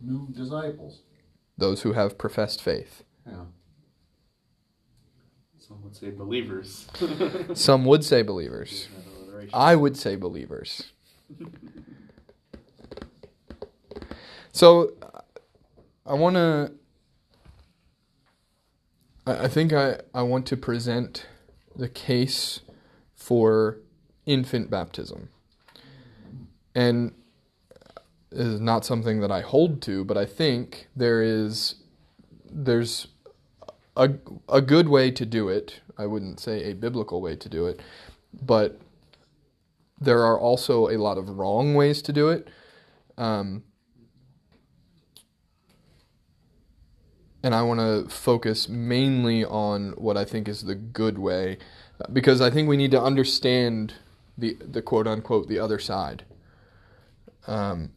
[0.00, 1.00] New disciples.
[1.60, 3.04] Those who have professed faith.
[3.26, 3.44] Yeah.
[5.58, 6.88] Some would say believers.
[7.54, 8.88] Some would say believers.
[9.52, 10.90] I would say believers.
[14.52, 14.92] So,
[16.06, 16.72] I want to.
[19.26, 21.26] I think I, I want to present
[21.76, 22.60] the case
[23.14, 23.78] for
[24.26, 25.28] infant baptism.
[26.74, 27.12] And
[28.32, 31.76] is not something that I hold to, but I think there is
[32.52, 33.08] there's
[33.96, 34.10] a,
[34.48, 35.80] a good way to do it.
[35.98, 37.80] I wouldn't say a biblical way to do it,
[38.32, 38.80] but
[40.00, 42.48] there are also a lot of wrong ways to do it.
[43.18, 43.64] Um,
[47.42, 51.58] and I want to focus mainly on what I think is the good way,
[52.12, 53.94] because I think we need to understand
[54.38, 56.24] the the quote unquote the other side.
[57.46, 57.90] Um,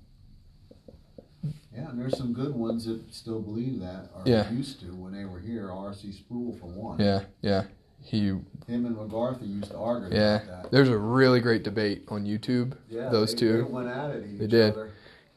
[1.75, 4.51] Yeah, and there's some good ones that still believe that, or Yeah.
[4.51, 5.71] used to when they were here.
[5.71, 6.11] R.C.
[6.11, 6.99] Sproul, for one.
[6.99, 7.63] yeah, yeah.
[8.01, 10.43] He Him and MacArthur used to argue yeah.
[10.43, 10.71] about that.
[10.71, 12.73] There's a really great debate on YouTube.
[12.89, 13.57] Yeah, those they, two.
[13.57, 14.39] They went at it.
[14.39, 14.73] They did.
[14.73, 14.91] Other.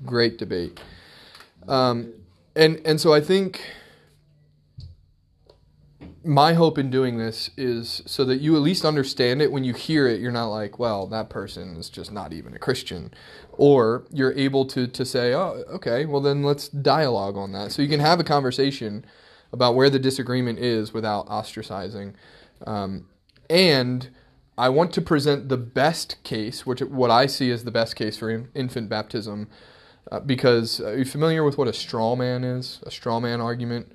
[0.04, 0.80] Great debate.
[1.68, 2.12] Um,
[2.56, 3.62] and and so I think
[6.24, 9.72] my hope in doing this is so that you at least understand it when you
[9.72, 13.14] hear it you're not like well that person is just not even a christian
[13.56, 17.72] or you're able to to say oh okay well then let's dialogue on that.
[17.72, 19.04] So you can have a conversation
[19.52, 22.14] about where the disagreement is without ostracizing.
[22.66, 23.08] Um,
[23.48, 24.08] and
[24.58, 28.16] i want to present the best case which what i see as the best case
[28.16, 29.46] for in, infant baptism
[30.10, 32.80] uh, because uh, are you familiar with what a straw man is?
[32.84, 33.90] A straw man argument?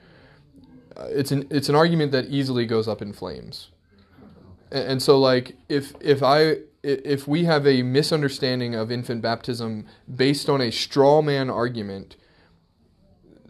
[0.97, 3.69] Uh, it's an it's an argument that easily goes up in flames.
[4.71, 9.85] And, and so like if if i- if we have a misunderstanding of infant baptism
[10.13, 12.15] based on a straw man argument,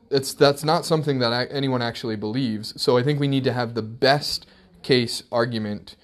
[0.10, 2.80] it's that's not something that anyone actually believes.
[2.82, 4.46] So I think we need to have the best
[4.84, 5.96] case argument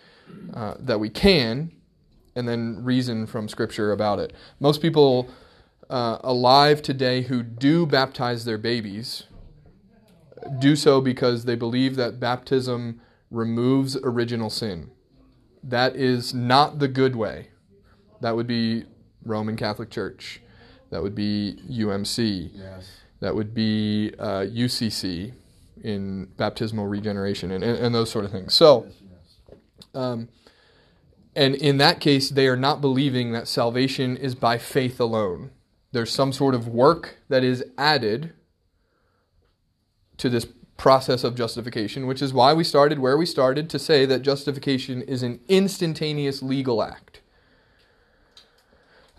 [0.54, 1.72] uh, that we can,
[2.36, 4.34] and then reason from Scripture about it.
[4.60, 5.30] Most people
[5.90, 9.24] uh, alive today who do baptize their babies
[10.60, 14.92] do so because they believe that baptism removes original sin.
[15.68, 17.50] That is not the good way.
[18.22, 18.86] That would be
[19.24, 20.42] Roman Catholic Church.
[20.92, 22.52] That would be UMC.
[22.54, 22.90] Yes.
[23.20, 25.34] That would be uh, UCC
[25.84, 28.54] in baptismal regeneration and, and, and those sort of things.
[28.54, 28.88] So,
[29.94, 30.30] um,
[31.36, 35.52] and in that case, they are not believing that salvation is by faith alone.
[35.92, 38.34] There's some sort of work that is added
[40.18, 40.48] to this
[40.78, 45.02] process of justification, which is why we started where we started to say that justification
[45.02, 47.22] is an instantaneous legal act.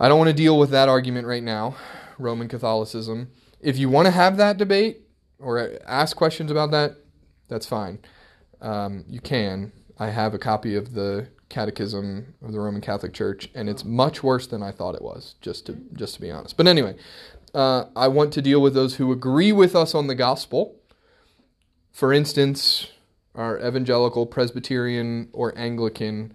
[0.01, 1.77] I don't want to deal with that argument right now,
[2.19, 3.31] Roman Catholicism.
[3.61, 5.01] If you want to have that debate
[5.41, 6.97] or ask questions about that,
[7.49, 7.99] that's fine.
[8.61, 9.73] Um, you can.
[9.99, 14.23] I have a copy of the Catechism of the Roman Catholic Church, and it's much
[14.23, 15.35] worse than I thought it was.
[15.41, 16.57] Just to just to be honest.
[16.57, 16.95] But anyway,
[17.55, 20.78] uh, I want to deal with those who agree with us on the gospel.
[21.99, 22.93] For instance,
[23.35, 26.33] our evangelical, Presbyterian, or Anglican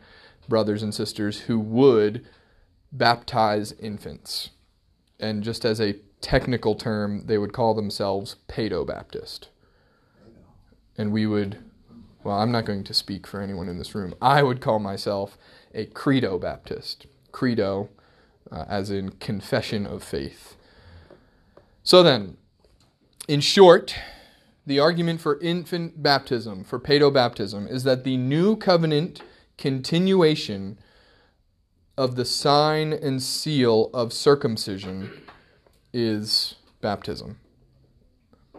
[0.49, 2.27] brothers and sisters who would
[2.91, 4.49] baptize infants.
[5.21, 9.47] And just as a technical term, they would call themselves Paedo Baptist.
[10.97, 11.59] And we would,
[12.25, 14.15] well, I'm not going to speak for anyone in this room.
[14.21, 15.37] I would call myself
[15.73, 17.07] a Credo Baptist.
[17.31, 17.87] Credo,
[18.51, 20.57] uh, as in confession of faith.
[21.83, 22.35] So then,
[23.29, 23.95] in short,
[24.65, 29.21] the argument for infant baptism, for paedobaptism, is that the new covenant
[29.57, 30.79] continuation
[31.97, 35.11] of the sign and seal of circumcision
[35.93, 37.39] is baptism.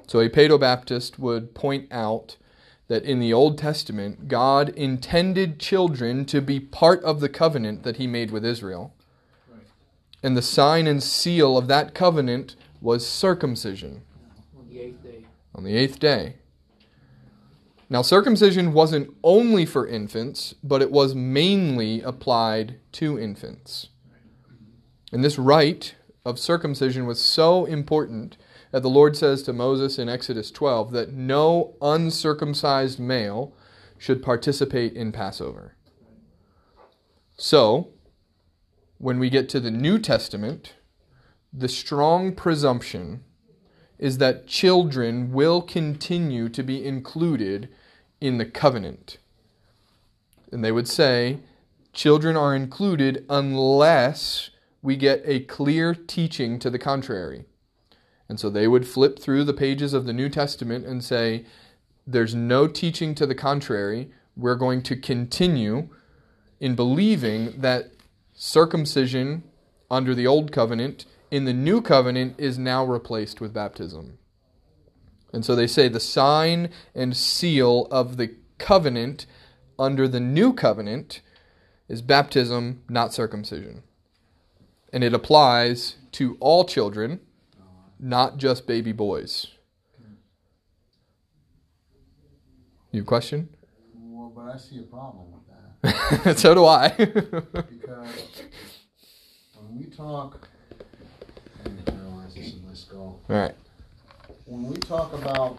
[0.06, 2.36] So a paedobaptist would point out
[2.88, 7.96] that in the Old Testament, God intended children to be part of the covenant that
[7.96, 8.94] he made with Israel.
[10.22, 14.02] And the sign and seal of that covenant was circumcision
[14.58, 15.13] On the eighth day.
[15.54, 16.36] On the eighth day.
[17.90, 23.88] Now, circumcision wasn't only for infants, but it was mainly applied to infants.
[25.12, 25.94] And this rite
[26.24, 28.36] of circumcision was so important
[28.72, 33.54] that the Lord says to Moses in Exodus 12 that no uncircumcised male
[33.98, 35.76] should participate in Passover.
[37.36, 37.90] So,
[38.98, 40.74] when we get to the New Testament,
[41.52, 43.23] the strong presumption
[44.04, 47.70] is that children will continue to be included
[48.20, 49.16] in the covenant.
[50.52, 51.38] And they would say
[51.94, 54.50] children are included unless
[54.82, 57.46] we get a clear teaching to the contrary.
[58.28, 61.46] And so they would flip through the pages of the New Testament and say,
[62.06, 64.10] there's no teaching to the contrary.
[64.36, 65.88] We're going to continue
[66.60, 67.92] in believing that
[68.34, 69.44] circumcision
[69.90, 74.18] under the Old Covenant in the New Covenant is now replaced with baptism.
[75.32, 79.26] And so they say the sign and seal of the covenant
[79.76, 81.22] under the New Covenant
[81.88, 83.82] is baptism, not circumcision.
[84.92, 87.18] And it applies to all children,
[87.98, 89.48] not just baby boys.
[92.92, 93.48] You question?
[93.92, 96.38] Well, but I see a problem with that.
[96.38, 96.90] so do I.
[96.90, 98.42] Because
[99.56, 100.48] when we talk,
[101.64, 102.98] let me analyze this in my skull.
[102.98, 103.54] All right.
[104.46, 105.58] When we talk about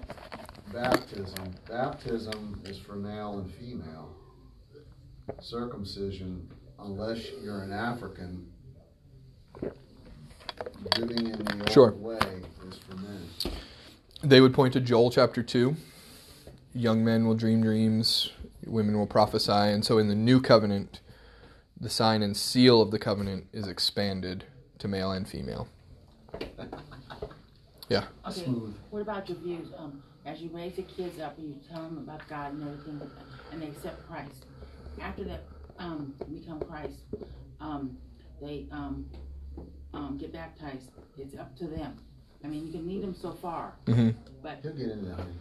[0.72, 4.16] baptism, baptism is for male and female.
[5.42, 8.48] Circumcision, unless you're an African,
[10.98, 11.92] living in the Sure.
[11.92, 13.28] old way, is for men.
[14.24, 15.76] They would point to Joel chapter 2.
[16.74, 18.32] Young men will dream dreams,
[18.66, 19.52] women will prophesy.
[19.52, 21.00] And so in the new covenant,
[21.80, 24.46] the sign and seal of the covenant is expanded
[24.80, 25.68] to male and female.
[27.90, 28.06] Yeah.
[28.28, 28.74] Okay, Smooth.
[28.90, 31.98] what about your views, um, as you raise the kids up and you tell them
[32.00, 33.02] about God and everything,
[33.52, 34.46] and they accept Christ,
[35.02, 35.38] after they,
[35.78, 37.00] um, become Christ,
[37.60, 37.98] um,
[38.42, 39.06] they, um,
[39.94, 41.96] um, get baptized, it's up to them.
[42.44, 44.10] I mean, you can lead them so far, mm-hmm.
[44.42, 45.32] but, He'll get into that, honey.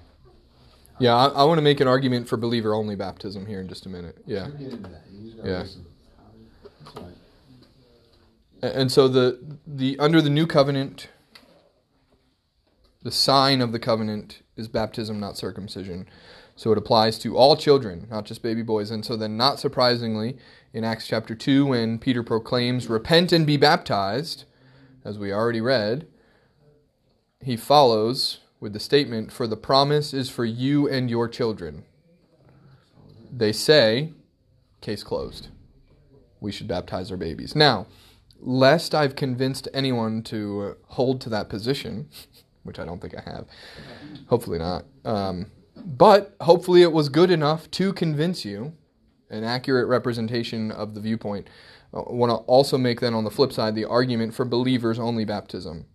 [1.00, 3.84] Yeah, I, I want to make an argument for believer only baptism here in just
[3.86, 4.18] a minute.
[4.26, 4.44] Yeah.
[4.46, 5.02] He'll get into that.
[5.10, 5.58] You just gotta Yeah.
[5.62, 5.86] listen.
[6.84, 7.12] That's all right.
[8.62, 11.08] A- And so the the under the new covenant,
[13.04, 16.08] the sign of the covenant is baptism, not circumcision.
[16.56, 18.90] So it applies to all children, not just baby boys.
[18.90, 20.38] And so then, not surprisingly,
[20.72, 24.44] in Acts chapter two, when Peter proclaims, "Repent and be baptized,"
[25.04, 26.06] as we already read,
[27.40, 31.84] he follows with the statement, "For the promise is for you and your children."
[33.30, 34.12] They say,
[34.80, 35.48] "Case closed."
[36.40, 37.86] We should baptize our babies now
[38.44, 42.08] lest I've convinced anyone to hold to that position,
[42.64, 43.46] which I don't think I have.
[44.26, 44.84] Hopefully not.
[45.04, 48.72] Um, but hopefully it was good enough to convince you,
[49.30, 51.48] an accurate representation of the viewpoint.
[51.92, 55.24] I want to also make then on the flip side the argument for believers only
[55.24, 55.86] baptism.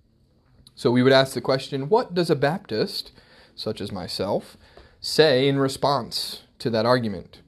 [0.75, 3.11] So we would ask the question what does a Baptist,
[3.55, 4.55] such as myself,
[5.01, 7.41] say in response to that argument?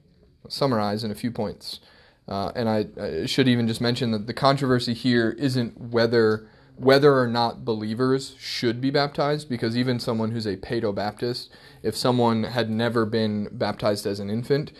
[0.44, 1.80] I'll summarize in a few points.
[2.28, 7.18] Uh, and I, I should even just mention that the controversy here isn't whether whether
[7.18, 11.50] or not believers should be baptized, because even someone who's a paedo-baptist,
[11.82, 14.72] if someone had never been baptized as an infant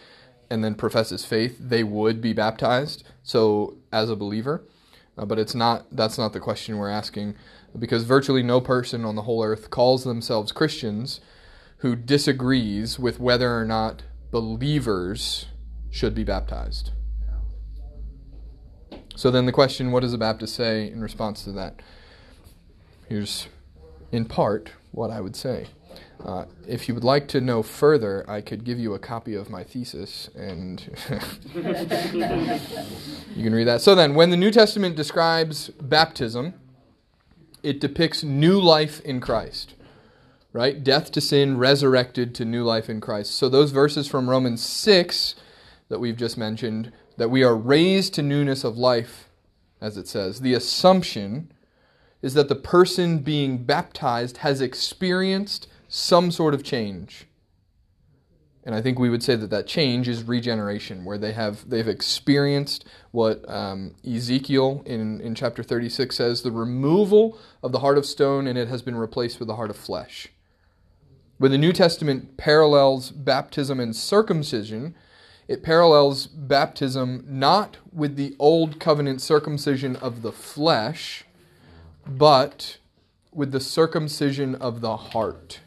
[0.51, 3.05] and then professes faith, they would be baptized.
[3.23, 4.67] So as a believer,
[5.17, 5.87] uh, but it's not.
[5.93, 7.37] That's not the question we're asking,
[7.79, 11.21] because virtually no person on the whole earth calls themselves Christians
[11.79, 15.47] who disagrees with whether or not believers
[15.91, 16.91] should be baptized.
[19.15, 21.81] So then the question, what does a Baptist say in response to that?
[23.09, 23.49] Here's,
[24.11, 25.67] in part, what I would say.
[26.25, 29.51] Uh, if you would like to know further, I could give you a copy of
[29.51, 30.81] my thesis, and
[33.35, 33.81] you can read that.
[33.81, 36.55] So then, when the New Testament describes baptism,
[37.63, 39.75] it depicts new life in Christ,
[40.53, 40.83] right?
[40.83, 43.35] Death to sin, resurrected to new life in Christ.
[43.35, 45.35] So those verses from Romans 6
[45.89, 49.29] that we've just mentioned, that we are raised to newness of life
[49.83, 50.41] as it says.
[50.41, 51.53] The assumption
[52.23, 57.27] is that the person being baptized has experienced some sort of change.
[58.65, 61.89] And I think we would say that that change is regeneration, where they have they've
[61.89, 68.07] experienced what um, Ezekiel in, in chapter 36 says the removal of the heart of
[68.07, 70.29] stone and it has been replaced with the heart of flesh.
[71.39, 74.95] When the New Testament parallels baptism and circumcision,
[75.53, 81.25] it parallels baptism not with the old covenant circumcision of the flesh,
[82.07, 82.79] but
[83.35, 85.61] with the circumcision of the heart.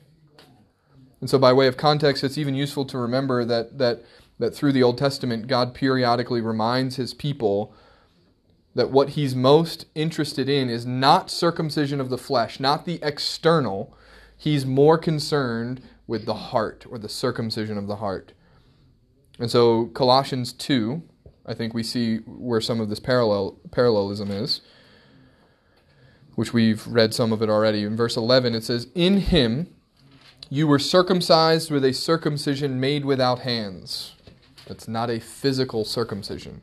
[1.21, 4.03] And so, by way of context, it's even useful to remember that, that,
[4.39, 7.71] that through the Old Testament, God periodically reminds his people
[8.73, 13.95] that what he's most interested in is not circumcision of the flesh, not the external.
[14.35, 18.33] He's more concerned with the heart or the circumcision of the heart.
[19.39, 21.01] And so, Colossians 2,
[21.45, 24.61] I think we see where some of this parallel, parallelism is,
[26.35, 27.83] which we've read some of it already.
[27.83, 29.73] In verse 11, it says, In him,
[30.49, 34.15] you were circumcised with a circumcision made without hands.
[34.67, 36.61] That's not a physical circumcision.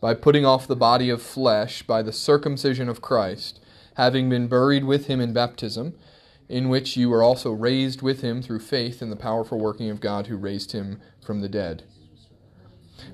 [0.00, 3.60] By putting off the body of flesh by the circumcision of Christ,
[3.96, 5.94] having been buried with him in baptism,
[6.48, 10.00] in which you were also raised with him through faith in the powerful working of
[10.00, 11.82] God who raised him from the dead.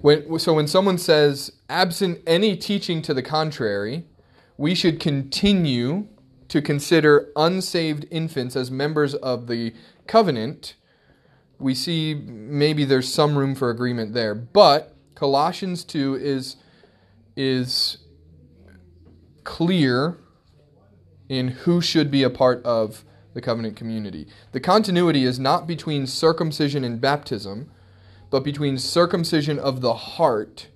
[0.00, 4.04] When, so when someone says, absent any teaching to the contrary,
[4.56, 6.06] we should continue
[6.48, 9.72] to consider unsaved infants as members of the
[10.06, 10.74] covenant,
[11.58, 14.34] we see maybe there's some room for agreement there.
[14.34, 16.56] But Colossians 2 is,
[17.36, 17.98] is
[19.44, 20.18] clear
[21.28, 24.26] in who should be a part of the covenant community.
[24.52, 27.70] The continuity is not between circumcision and baptism,
[28.32, 30.68] but between circumcision of the heart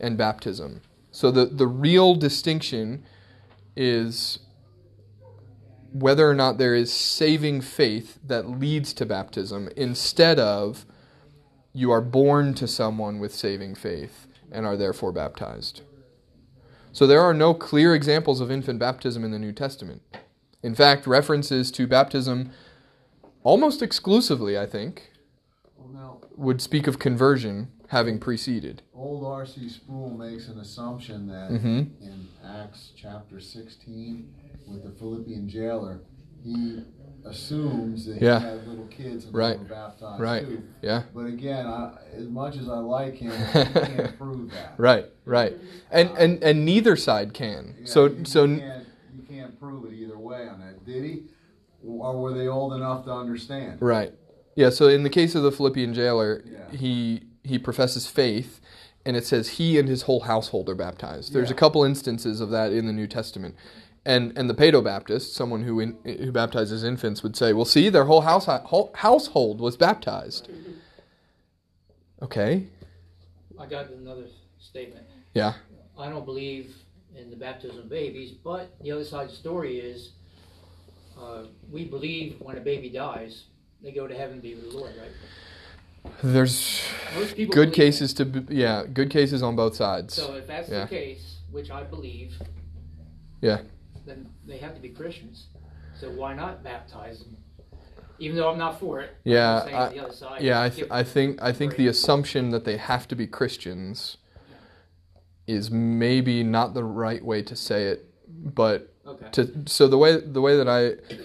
[0.00, 0.80] and baptism.
[1.12, 3.04] So the, the real distinction
[3.76, 4.40] is
[5.92, 10.84] whether or not there is saving faith that leads to baptism instead of
[11.72, 15.82] you are born to someone with saving faith and are therefore baptized.
[16.90, 20.02] So there are no clear examples of infant baptism in the New Testament.
[20.60, 22.50] In fact, references to baptism
[23.44, 25.12] almost exclusively, I think,
[26.36, 28.82] would speak of conversion having preceded.
[28.94, 29.68] old R.C.
[29.68, 31.90] Sproul makes an assumption that Mhm.
[32.00, 34.32] in Acts chapter 16
[34.66, 36.00] with the Philippian jailer,
[36.42, 36.80] he
[37.24, 38.40] assumes that Yeah.
[38.40, 39.52] he had little kids and Right.
[39.56, 40.44] they were baptized Right.
[40.46, 40.62] too.
[40.82, 41.02] Yeah.
[41.14, 44.72] But again, I, as much as I like him, I can't prove that.
[44.76, 45.56] Right, right.
[45.90, 47.74] And and and neither side can.
[47.78, 48.74] Yeah, So you, so you can't,
[49.14, 50.84] you can't prove it either way on that.
[50.84, 51.22] Did he?
[51.84, 53.80] Or were they old enough to understand?
[53.80, 54.12] Right.
[54.56, 56.76] Yeah, so in the case of the Philippian jailer, Yeah.
[56.76, 58.60] he he professes faith
[59.04, 61.32] and it says he and his whole household are baptized.
[61.32, 63.54] There's a couple instances of that in the New Testament.
[64.04, 67.88] And and the Paedo Baptist, someone who in, who baptizes infants would say, "Well, see,
[67.88, 70.48] their whole house whole household was baptized."
[72.22, 72.66] Okay.
[73.58, 74.26] I got another
[74.58, 75.06] statement.
[75.34, 75.54] Yeah.
[75.98, 76.74] I don't believe
[77.14, 80.12] in the baptism of babies, but the other side of the story is,
[81.20, 83.44] uh, we believe when a baby dies,
[83.82, 86.12] they go to heaven to be with the Lord, right?
[86.22, 86.82] There's
[87.50, 90.14] good cases to be, yeah, good cases on both sides.
[90.14, 90.82] So if that's Yeah.
[90.84, 92.40] the case, which I believe,
[93.40, 93.62] Yeah.
[94.06, 95.46] then they have to be Christians.
[95.98, 97.36] So why not baptize them?
[98.18, 99.14] Even though I'm not for it.
[99.24, 100.40] Yeah, I- side.
[100.42, 104.16] Yeah, I, th- I think I think the assumption that they have to be Christians
[105.46, 109.28] is maybe not the right way to say it, but Okay.
[109.32, 110.80] to so the way the way that I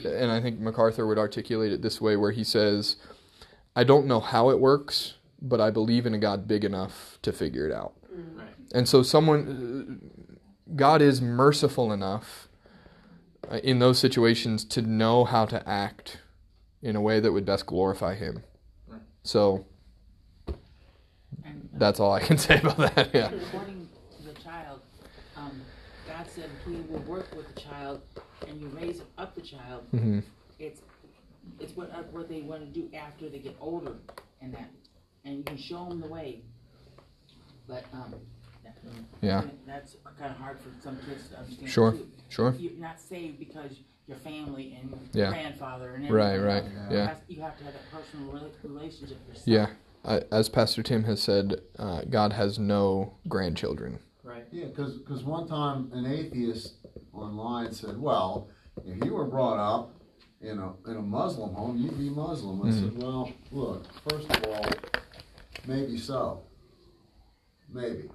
[0.07, 2.97] and I think MacArthur would articulate it this way, where he says,
[3.75, 7.31] "I don't know how it works, but I believe in a God big enough to
[7.31, 8.47] figure it out." Right.
[8.73, 9.99] And so someone,
[10.75, 12.47] God is merciful enough
[13.49, 16.19] uh, in those situations to know how to act
[16.81, 18.43] in a way that would best glorify Him.
[18.87, 19.01] Right.
[19.23, 19.65] So
[21.73, 23.09] that's all I can say about that.
[23.13, 23.31] Yeah.
[23.31, 24.81] according to the child,
[25.35, 25.61] um,
[26.07, 27.40] God said He will work with the
[27.71, 28.01] child,
[28.47, 29.83] and you raise up the child.
[29.91, 30.19] hmm
[30.59, 30.81] It's
[31.59, 33.93] it's what uh, what they want to do after they get older,
[34.41, 34.69] and that,
[35.25, 36.41] and you can show them the way.
[37.67, 38.15] But um,
[38.63, 38.77] that,
[39.21, 39.43] Yeah.
[39.65, 41.69] that's kind of hard for some kids to understand.
[41.69, 41.91] Sure.
[41.93, 42.07] Too.
[42.29, 42.53] Sure.
[42.57, 43.71] You're not saved because
[44.07, 45.29] your family and Yeah.
[45.29, 46.35] grandfather and Right.
[46.35, 46.47] everything.
[46.47, 46.63] Right.
[46.73, 46.89] Yeah.
[46.91, 47.07] You Yeah.
[47.07, 49.47] have- You have to have that personal relationship yourself.
[49.47, 49.67] Yeah.
[50.03, 53.99] I, as Pastor Tim has said, uh, God has no grandchildren.
[54.23, 54.45] Right.
[54.51, 56.75] Yeah, because one time an atheist
[57.13, 58.49] online said, well,
[58.85, 59.95] if you were brought up
[60.41, 62.61] in a, in a Muslim home, you'd be Muslim.
[62.61, 63.01] I said, mm-hmm.
[63.01, 64.65] well, look, first of all,
[65.67, 66.43] maybe so.
[67.69, 68.09] Maybe.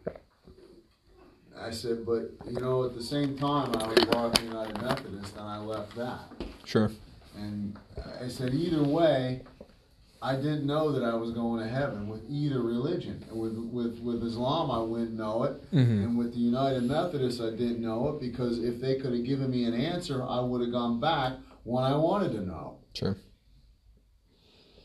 [1.58, 5.36] I said, but you know, at the same time, I was brought to United Methodist,
[5.36, 6.20] and I left that.
[6.64, 6.90] Sure.
[7.36, 7.78] And
[8.20, 9.42] I said, either way,
[10.26, 13.24] I didn't know that I was going to heaven with either religion.
[13.30, 17.40] And with with with Islam, I wouldn't know it, hmm and with the United Methodist,
[17.40, 20.60] I didn't know it because if they could have given me an answer, I would
[20.62, 22.78] have gone back when I wanted to know.
[22.92, 23.16] Sure.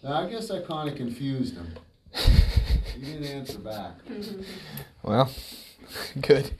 [0.03, 1.73] Now, I guess I kind of confused them.
[2.95, 3.93] He didn't answer back.
[5.03, 5.31] Well,
[6.21, 6.51] good.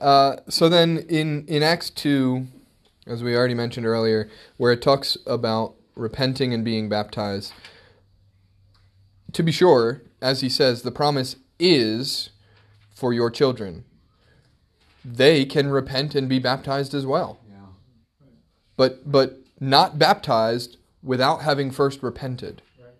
[0.00, 2.44] Uh, so then in, in Acts 2,
[3.06, 7.52] as we already mentioned earlier, where it talks about repenting and being baptized,
[9.32, 12.30] to be sure, as he says, the promise is
[12.94, 13.84] for your children.
[15.04, 17.40] They can repent and be baptized as well.
[17.48, 17.56] Yeah.
[18.76, 22.62] But but not baptized without having first repented.
[22.80, 22.92] Right.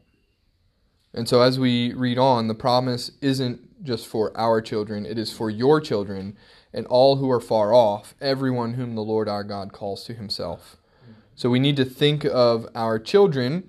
[1.14, 5.32] And so as we read on, the promise isn't just for our children, it is
[5.32, 6.36] for your children
[6.72, 10.76] and all who are far off, everyone whom the Lord our God calls to himself.
[11.08, 11.14] Mm.
[11.34, 13.68] So we need to think of our children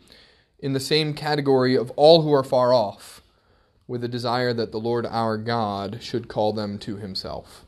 [0.62, 3.22] in the same category of all who are far off,
[3.88, 7.66] with a desire that the Lord our God should call them to himself.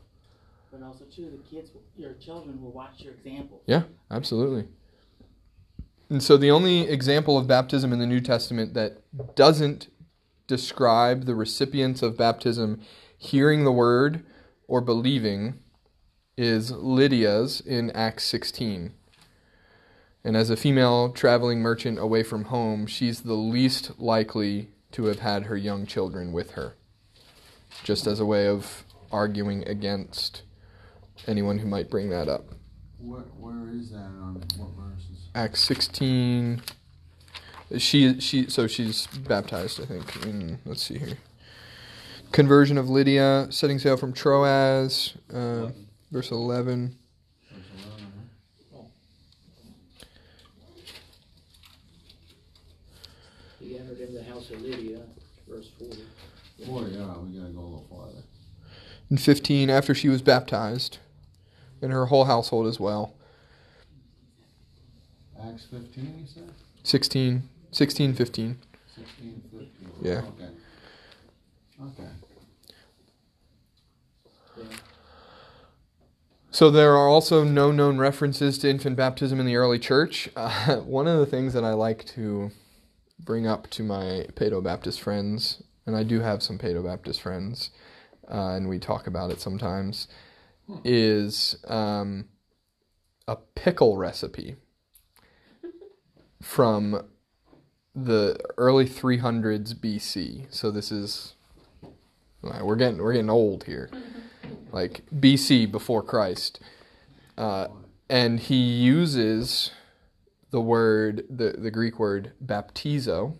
[0.70, 3.62] But also too, the kids, your children will watch your example.
[3.66, 4.68] Yeah, absolutely.
[6.08, 9.02] And so the only example of baptism in the New Testament that
[9.34, 9.88] doesn't
[10.46, 12.80] describe the recipients of baptism
[13.16, 14.24] hearing the word
[14.68, 15.58] or believing
[16.36, 18.92] is Lydia's in Acts 16.
[20.24, 25.20] And as a female traveling merchant away from home, she's the least likely to have
[25.20, 26.74] had her young children with her.
[27.82, 30.42] Just as a way of arguing against
[31.26, 32.44] anyone who might bring that up.
[32.98, 35.28] Where, where is that on what verses?
[35.34, 36.62] Acts 16.
[37.78, 40.26] She she so she's baptized, I think.
[40.26, 41.18] In let's see here.
[42.30, 45.70] Conversion of Lydia, setting sail from Troas, uh,
[46.10, 46.96] verse 11.
[47.50, 48.12] Verse 11,
[48.72, 48.82] huh?
[53.60, 55.00] He entered into the house of Lydia,
[55.48, 56.02] verse 40.
[56.66, 58.22] Boy, yeah, we gotta go a little farther.
[59.10, 60.98] And 15, after she was baptized,
[61.80, 63.14] and her whole household as well.
[65.42, 66.50] Acts 15, you said?
[66.84, 67.42] 16,
[67.72, 68.58] 16, 15.
[68.94, 69.70] 16, 15.
[70.02, 70.18] Yeah.
[70.18, 70.48] Okay.
[71.82, 72.08] Okay.
[74.56, 74.64] Yeah.
[76.52, 80.28] So there are also no known references to infant baptism in the early church.
[80.36, 82.50] Uh, one of the things that I like to
[83.18, 87.70] bring up to my Paedo Baptist friends, and I do have some Paedo Baptist friends,
[88.30, 90.08] uh, and we talk about it sometimes,
[90.84, 92.26] is um,
[93.26, 94.56] a pickle recipe
[96.42, 97.02] from
[97.94, 100.46] the early 300s BC.
[100.50, 101.34] So this is
[102.44, 103.90] uh, we're getting we're getting old here
[104.72, 106.60] like BC before Christ.
[107.36, 107.68] Uh,
[108.08, 109.70] and he uses
[110.50, 113.36] the word, the, the Greek word baptizo,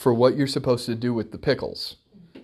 [0.00, 1.96] for what you're supposed to do with the pickles.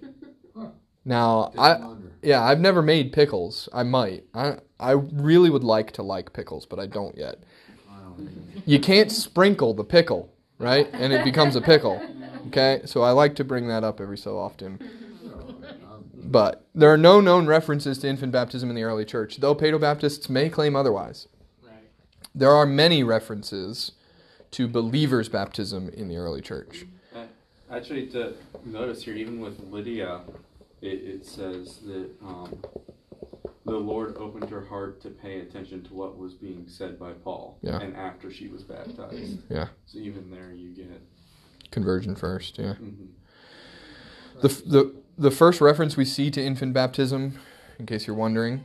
[1.08, 1.78] Now, I
[2.20, 3.68] yeah, I've never made pickles.
[3.72, 4.24] I might.
[4.34, 7.44] I I really would like to like pickles, but I don't yet.
[7.88, 8.62] I don't even.
[8.66, 10.88] You can't sprinkle the pickle, right?
[10.92, 12.02] And it becomes a pickle.
[12.48, 12.82] Okay?
[12.84, 14.78] So I like to bring that up every so often.
[16.14, 19.80] But there are no known references to infant baptism in the early church, though Paedo
[19.80, 21.28] Baptists may claim otherwise.
[22.34, 23.92] There are many references
[24.52, 26.86] to believers' baptism in the early church.
[27.70, 30.20] Actually, to notice here, even with Lydia,
[30.80, 32.62] it, it says that um,
[33.64, 37.58] the Lord opened her heart to pay attention to what was being said by Paul.
[37.62, 37.80] Yeah.
[37.80, 39.38] And after she was baptized.
[39.50, 39.68] Yeah.
[39.86, 41.02] So even there, you get.
[41.72, 42.74] Conversion first, yeah.
[42.74, 43.08] mhm.
[44.40, 47.38] The, the, the first reference we see to infant baptism,
[47.78, 48.64] in case you're wondering,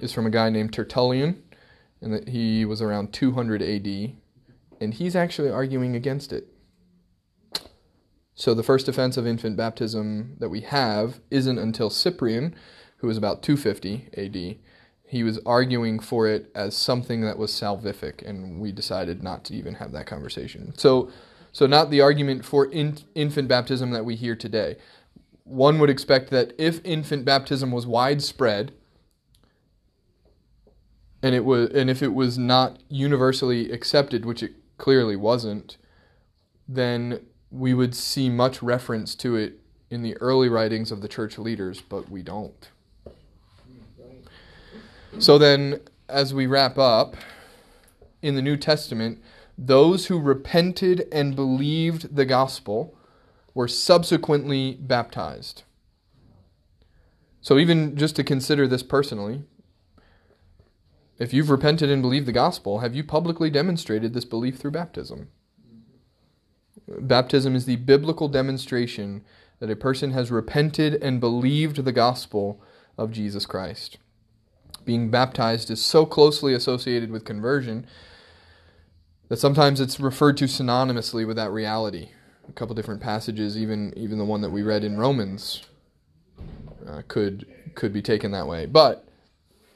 [0.00, 1.42] is from a guy named Tertullian,
[2.00, 4.16] and that he was around 200 AD,
[4.80, 6.51] and he's actually arguing against it.
[8.34, 12.54] So the first defense of infant baptism that we have isn't until Cyprian,
[12.98, 14.56] who was about 250 AD.
[15.04, 19.54] He was arguing for it as something that was salvific, and we decided not to
[19.54, 20.72] even have that conversation.
[20.78, 21.10] So,
[21.52, 24.76] so not the argument for in, infant baptism that we hear today.
[25.44, 28.72] One would expect that if infant baptism was widespread,
[31.22, 35.76] and it was, and if it was not universally accepted, which it clearly wasn't,
[36.66, 37.20] then
[37.52, 41.82] we would see much reference to it in the early writings of the church leaders,
[41.82, 42.70] but we don't.
[45.18, 47.14] So then, as we wrap up,
[48.22, 49.20] in the New Testament,
[49.58, 52.94] those who repented and believed the gospel
[53.52, 55.64] were subsequently baptized.
[57.42, 59.42] So, even just to consider this personally,
[61.18, 65.28] if you've repented and believed the gospel, have you publicly demonstrated this belief through baptism?
[67.00, 69.24] Baptism is the biblical demonstration
[69.60, 72.60] that a person has repented and believed the gospel
[72.98, 73.98] of Jesus Christ.
[74.84, 77.86] Being baptized is so closely associated with conversion
[79.28, 82.08] that sometimes it's referred to synonymously with that reality.
[82.48, 85.62] A couple different passages, even even the one that we read in Romans,
[86.86, 88.66] uh, could could be taken that way.
[88.66, 89.08] But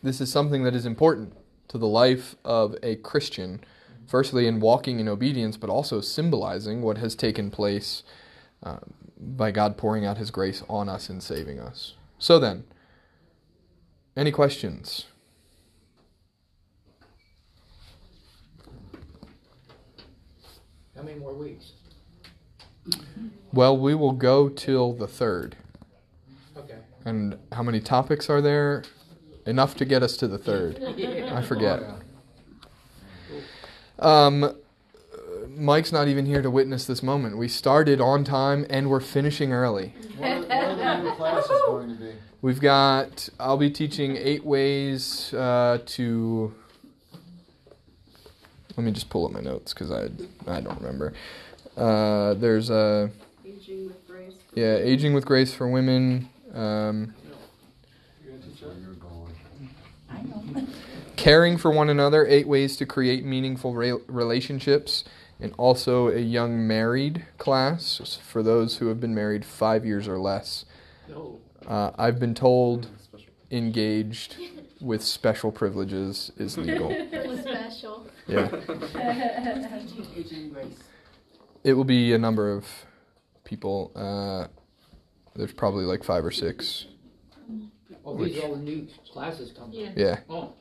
[0.02, 1.32] this is something that is important
[1.68, 3.62] to the life of a Christian.
[4.06, 8.04] Firstly, in walking in obedience, but also symbolizing what has taken place
[8.62, 8.78] uh,
[9.18, 11.94] by God pouring out His grace on us and saving us.
[12.18, 12.64] So then,
[14.16, 15.06] any questions?
[20.94, 21.72] How many more weeks?
[23.52, 25.56] Well, we will go till the third.
[26.56, 26.78] Okay.
[27.04, 28.84] And how many topics are there?
[29.46, 30.82] Enough to get us to the third.
[31.32, 31.82] I forget.
[33.98, 34.54] Um,
[35.56, 37.38] Mike's not even here to witness this moment.
[37.38, 39.94] We started on time and we're finishing early.
[40.18, 42.12] What are, what are the new classes going to be?
[42.42, 46.54] We've got, I'll be teaching eight ways uh, to.
[48.76, 50.10] Let me just pull up my notes because I,
[50.46, 51.14] I don't remember.
[51.76, 53.10] Uh, there's a.
[53.46, 54.34] Aging with grace.
[54.54, 56.28] Yeah, aging with grace for women.
[56.52, 57.14] Um,
[58.22, 58.80] You gonna teach Where that?
[58.80, 59.34] you're going.
[60.10, 60.66] I know.
[61.16, 65.04] Caring for one another, eight ways to create meaningful re- relationships,
[65.40, 70.18] and also a young married class for those who have been married five years or
[70.18, 70.64] less.
[71.08, 71.38] No.
[71.66, 72.88] Uh, I've been told
[73.50, 74.36] engaged
[74.80, 76.90] with special privileges is legal.
[77.12, 78.06] It was special.
[78.26, 78.48] Yeah.
[81.64, 82.64] It will be a number of
[83.42, 83.90] people.
[83.96, 84.46] Uh,
[85.34, 86.86] there's probably like five or six.
[88.04, 89.74] Oh, these are all the new classes coming.
[89.80, 89.90] Yeah.
[89.96, 90.18] Yeah.
[90.30, 90.52] Oh, okay.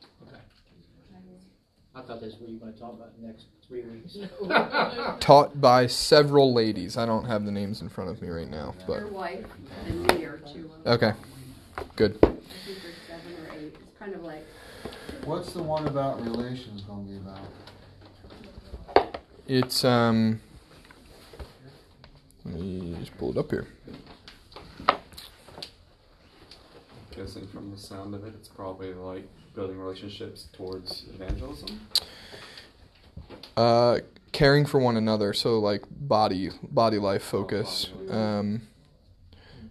[1.96, 4.18] I thought that's what you were going to talk about in the next three weeks.
[5.20, 6.98] Taught by several ladies.
[6.98, 9.46] I don't have the names in front of me right now, but Your wife
[9.86, 10.70] and me are two.
[10.76, 10.92] of them.
[10.92, 11.12] okay.
[11.96, 12.18] Good.
[12.22, 13.74] I think there's seven or eight.
[13.80, 14.44] It's kind of like
[15.24, 17.40] What's the one about relations going to be about?
[19.48, 20.40] It's um.
[22.44, 23.66] Let me just pull it up here.
[27.16, 29.26] Guessing from the sound of it, it's probably like
[29.56, 31.80] building relationships towards evangelism.
[33.56, 33.98] Uh,
[34.32, 35.32] caring for one another.
[35.32, 37.88] So like body body life focus.
[38.10, 38.68] Um,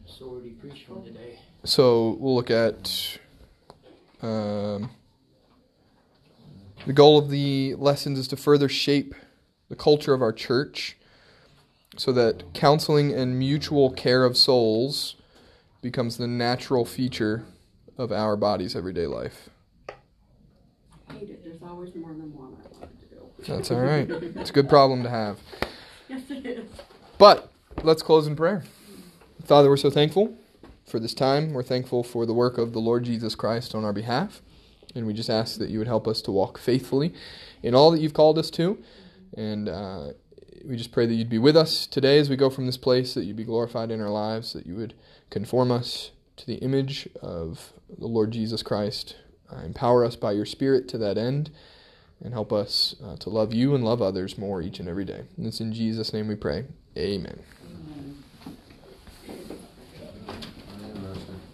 [0.08, 1.40] Sorority preach from today.
[1.64, 3.20] so we'll look at
[4.22, 4.90] um,
[6.88, 9.14] the goal of the lessons is to further shape
[9.70, 10.96] the culture of our church,
[11.98, 15.16] so that counseling and mutual care of souls
[15.82, 17.46] becomes the natural feature
[17.98, 19.50] of our body's everyday life.
[21.14, 21.44] Hate it.
[21.44, 23.54] There's always more than one I wanted to do.
[23.54, 24.10] That's all right.
[24.10, 25.40] It's a good problem to have.
[26.08, 26.70] Yes, it is.
[27.18, 27.52] But
[27.82, 28.64] let's close in prayer.
[29.44, 30.38] Father, we're so thankful
[30.86, 31.52] for this time.
[31.52, 34.44] We're thankful for the work of the Lord Jesus Christ on our behalf.
[34.94, 37.12] And we just ask that you would help us to walk faithfully
[37.64, 38.78] in all that you've called us to.
[39.36, 40.10] And uh,
[40.64, 43.14] we just pray that you'd be with us today as we go from this place,
[43.14, 44.94] that you'd be glorified in our lives, that you would
[45.30, 49.16] conform us to the image of the Lord Jesus Christ.
[49.52, 51.52] Uh, empower us by your Spirit to that end
[52.24, 55.24] and help us uh, to love you and love others more each and every day.
[55.38, 56.66] And it's in Jesus' name we pray.
[56.98, 57.42] Amen.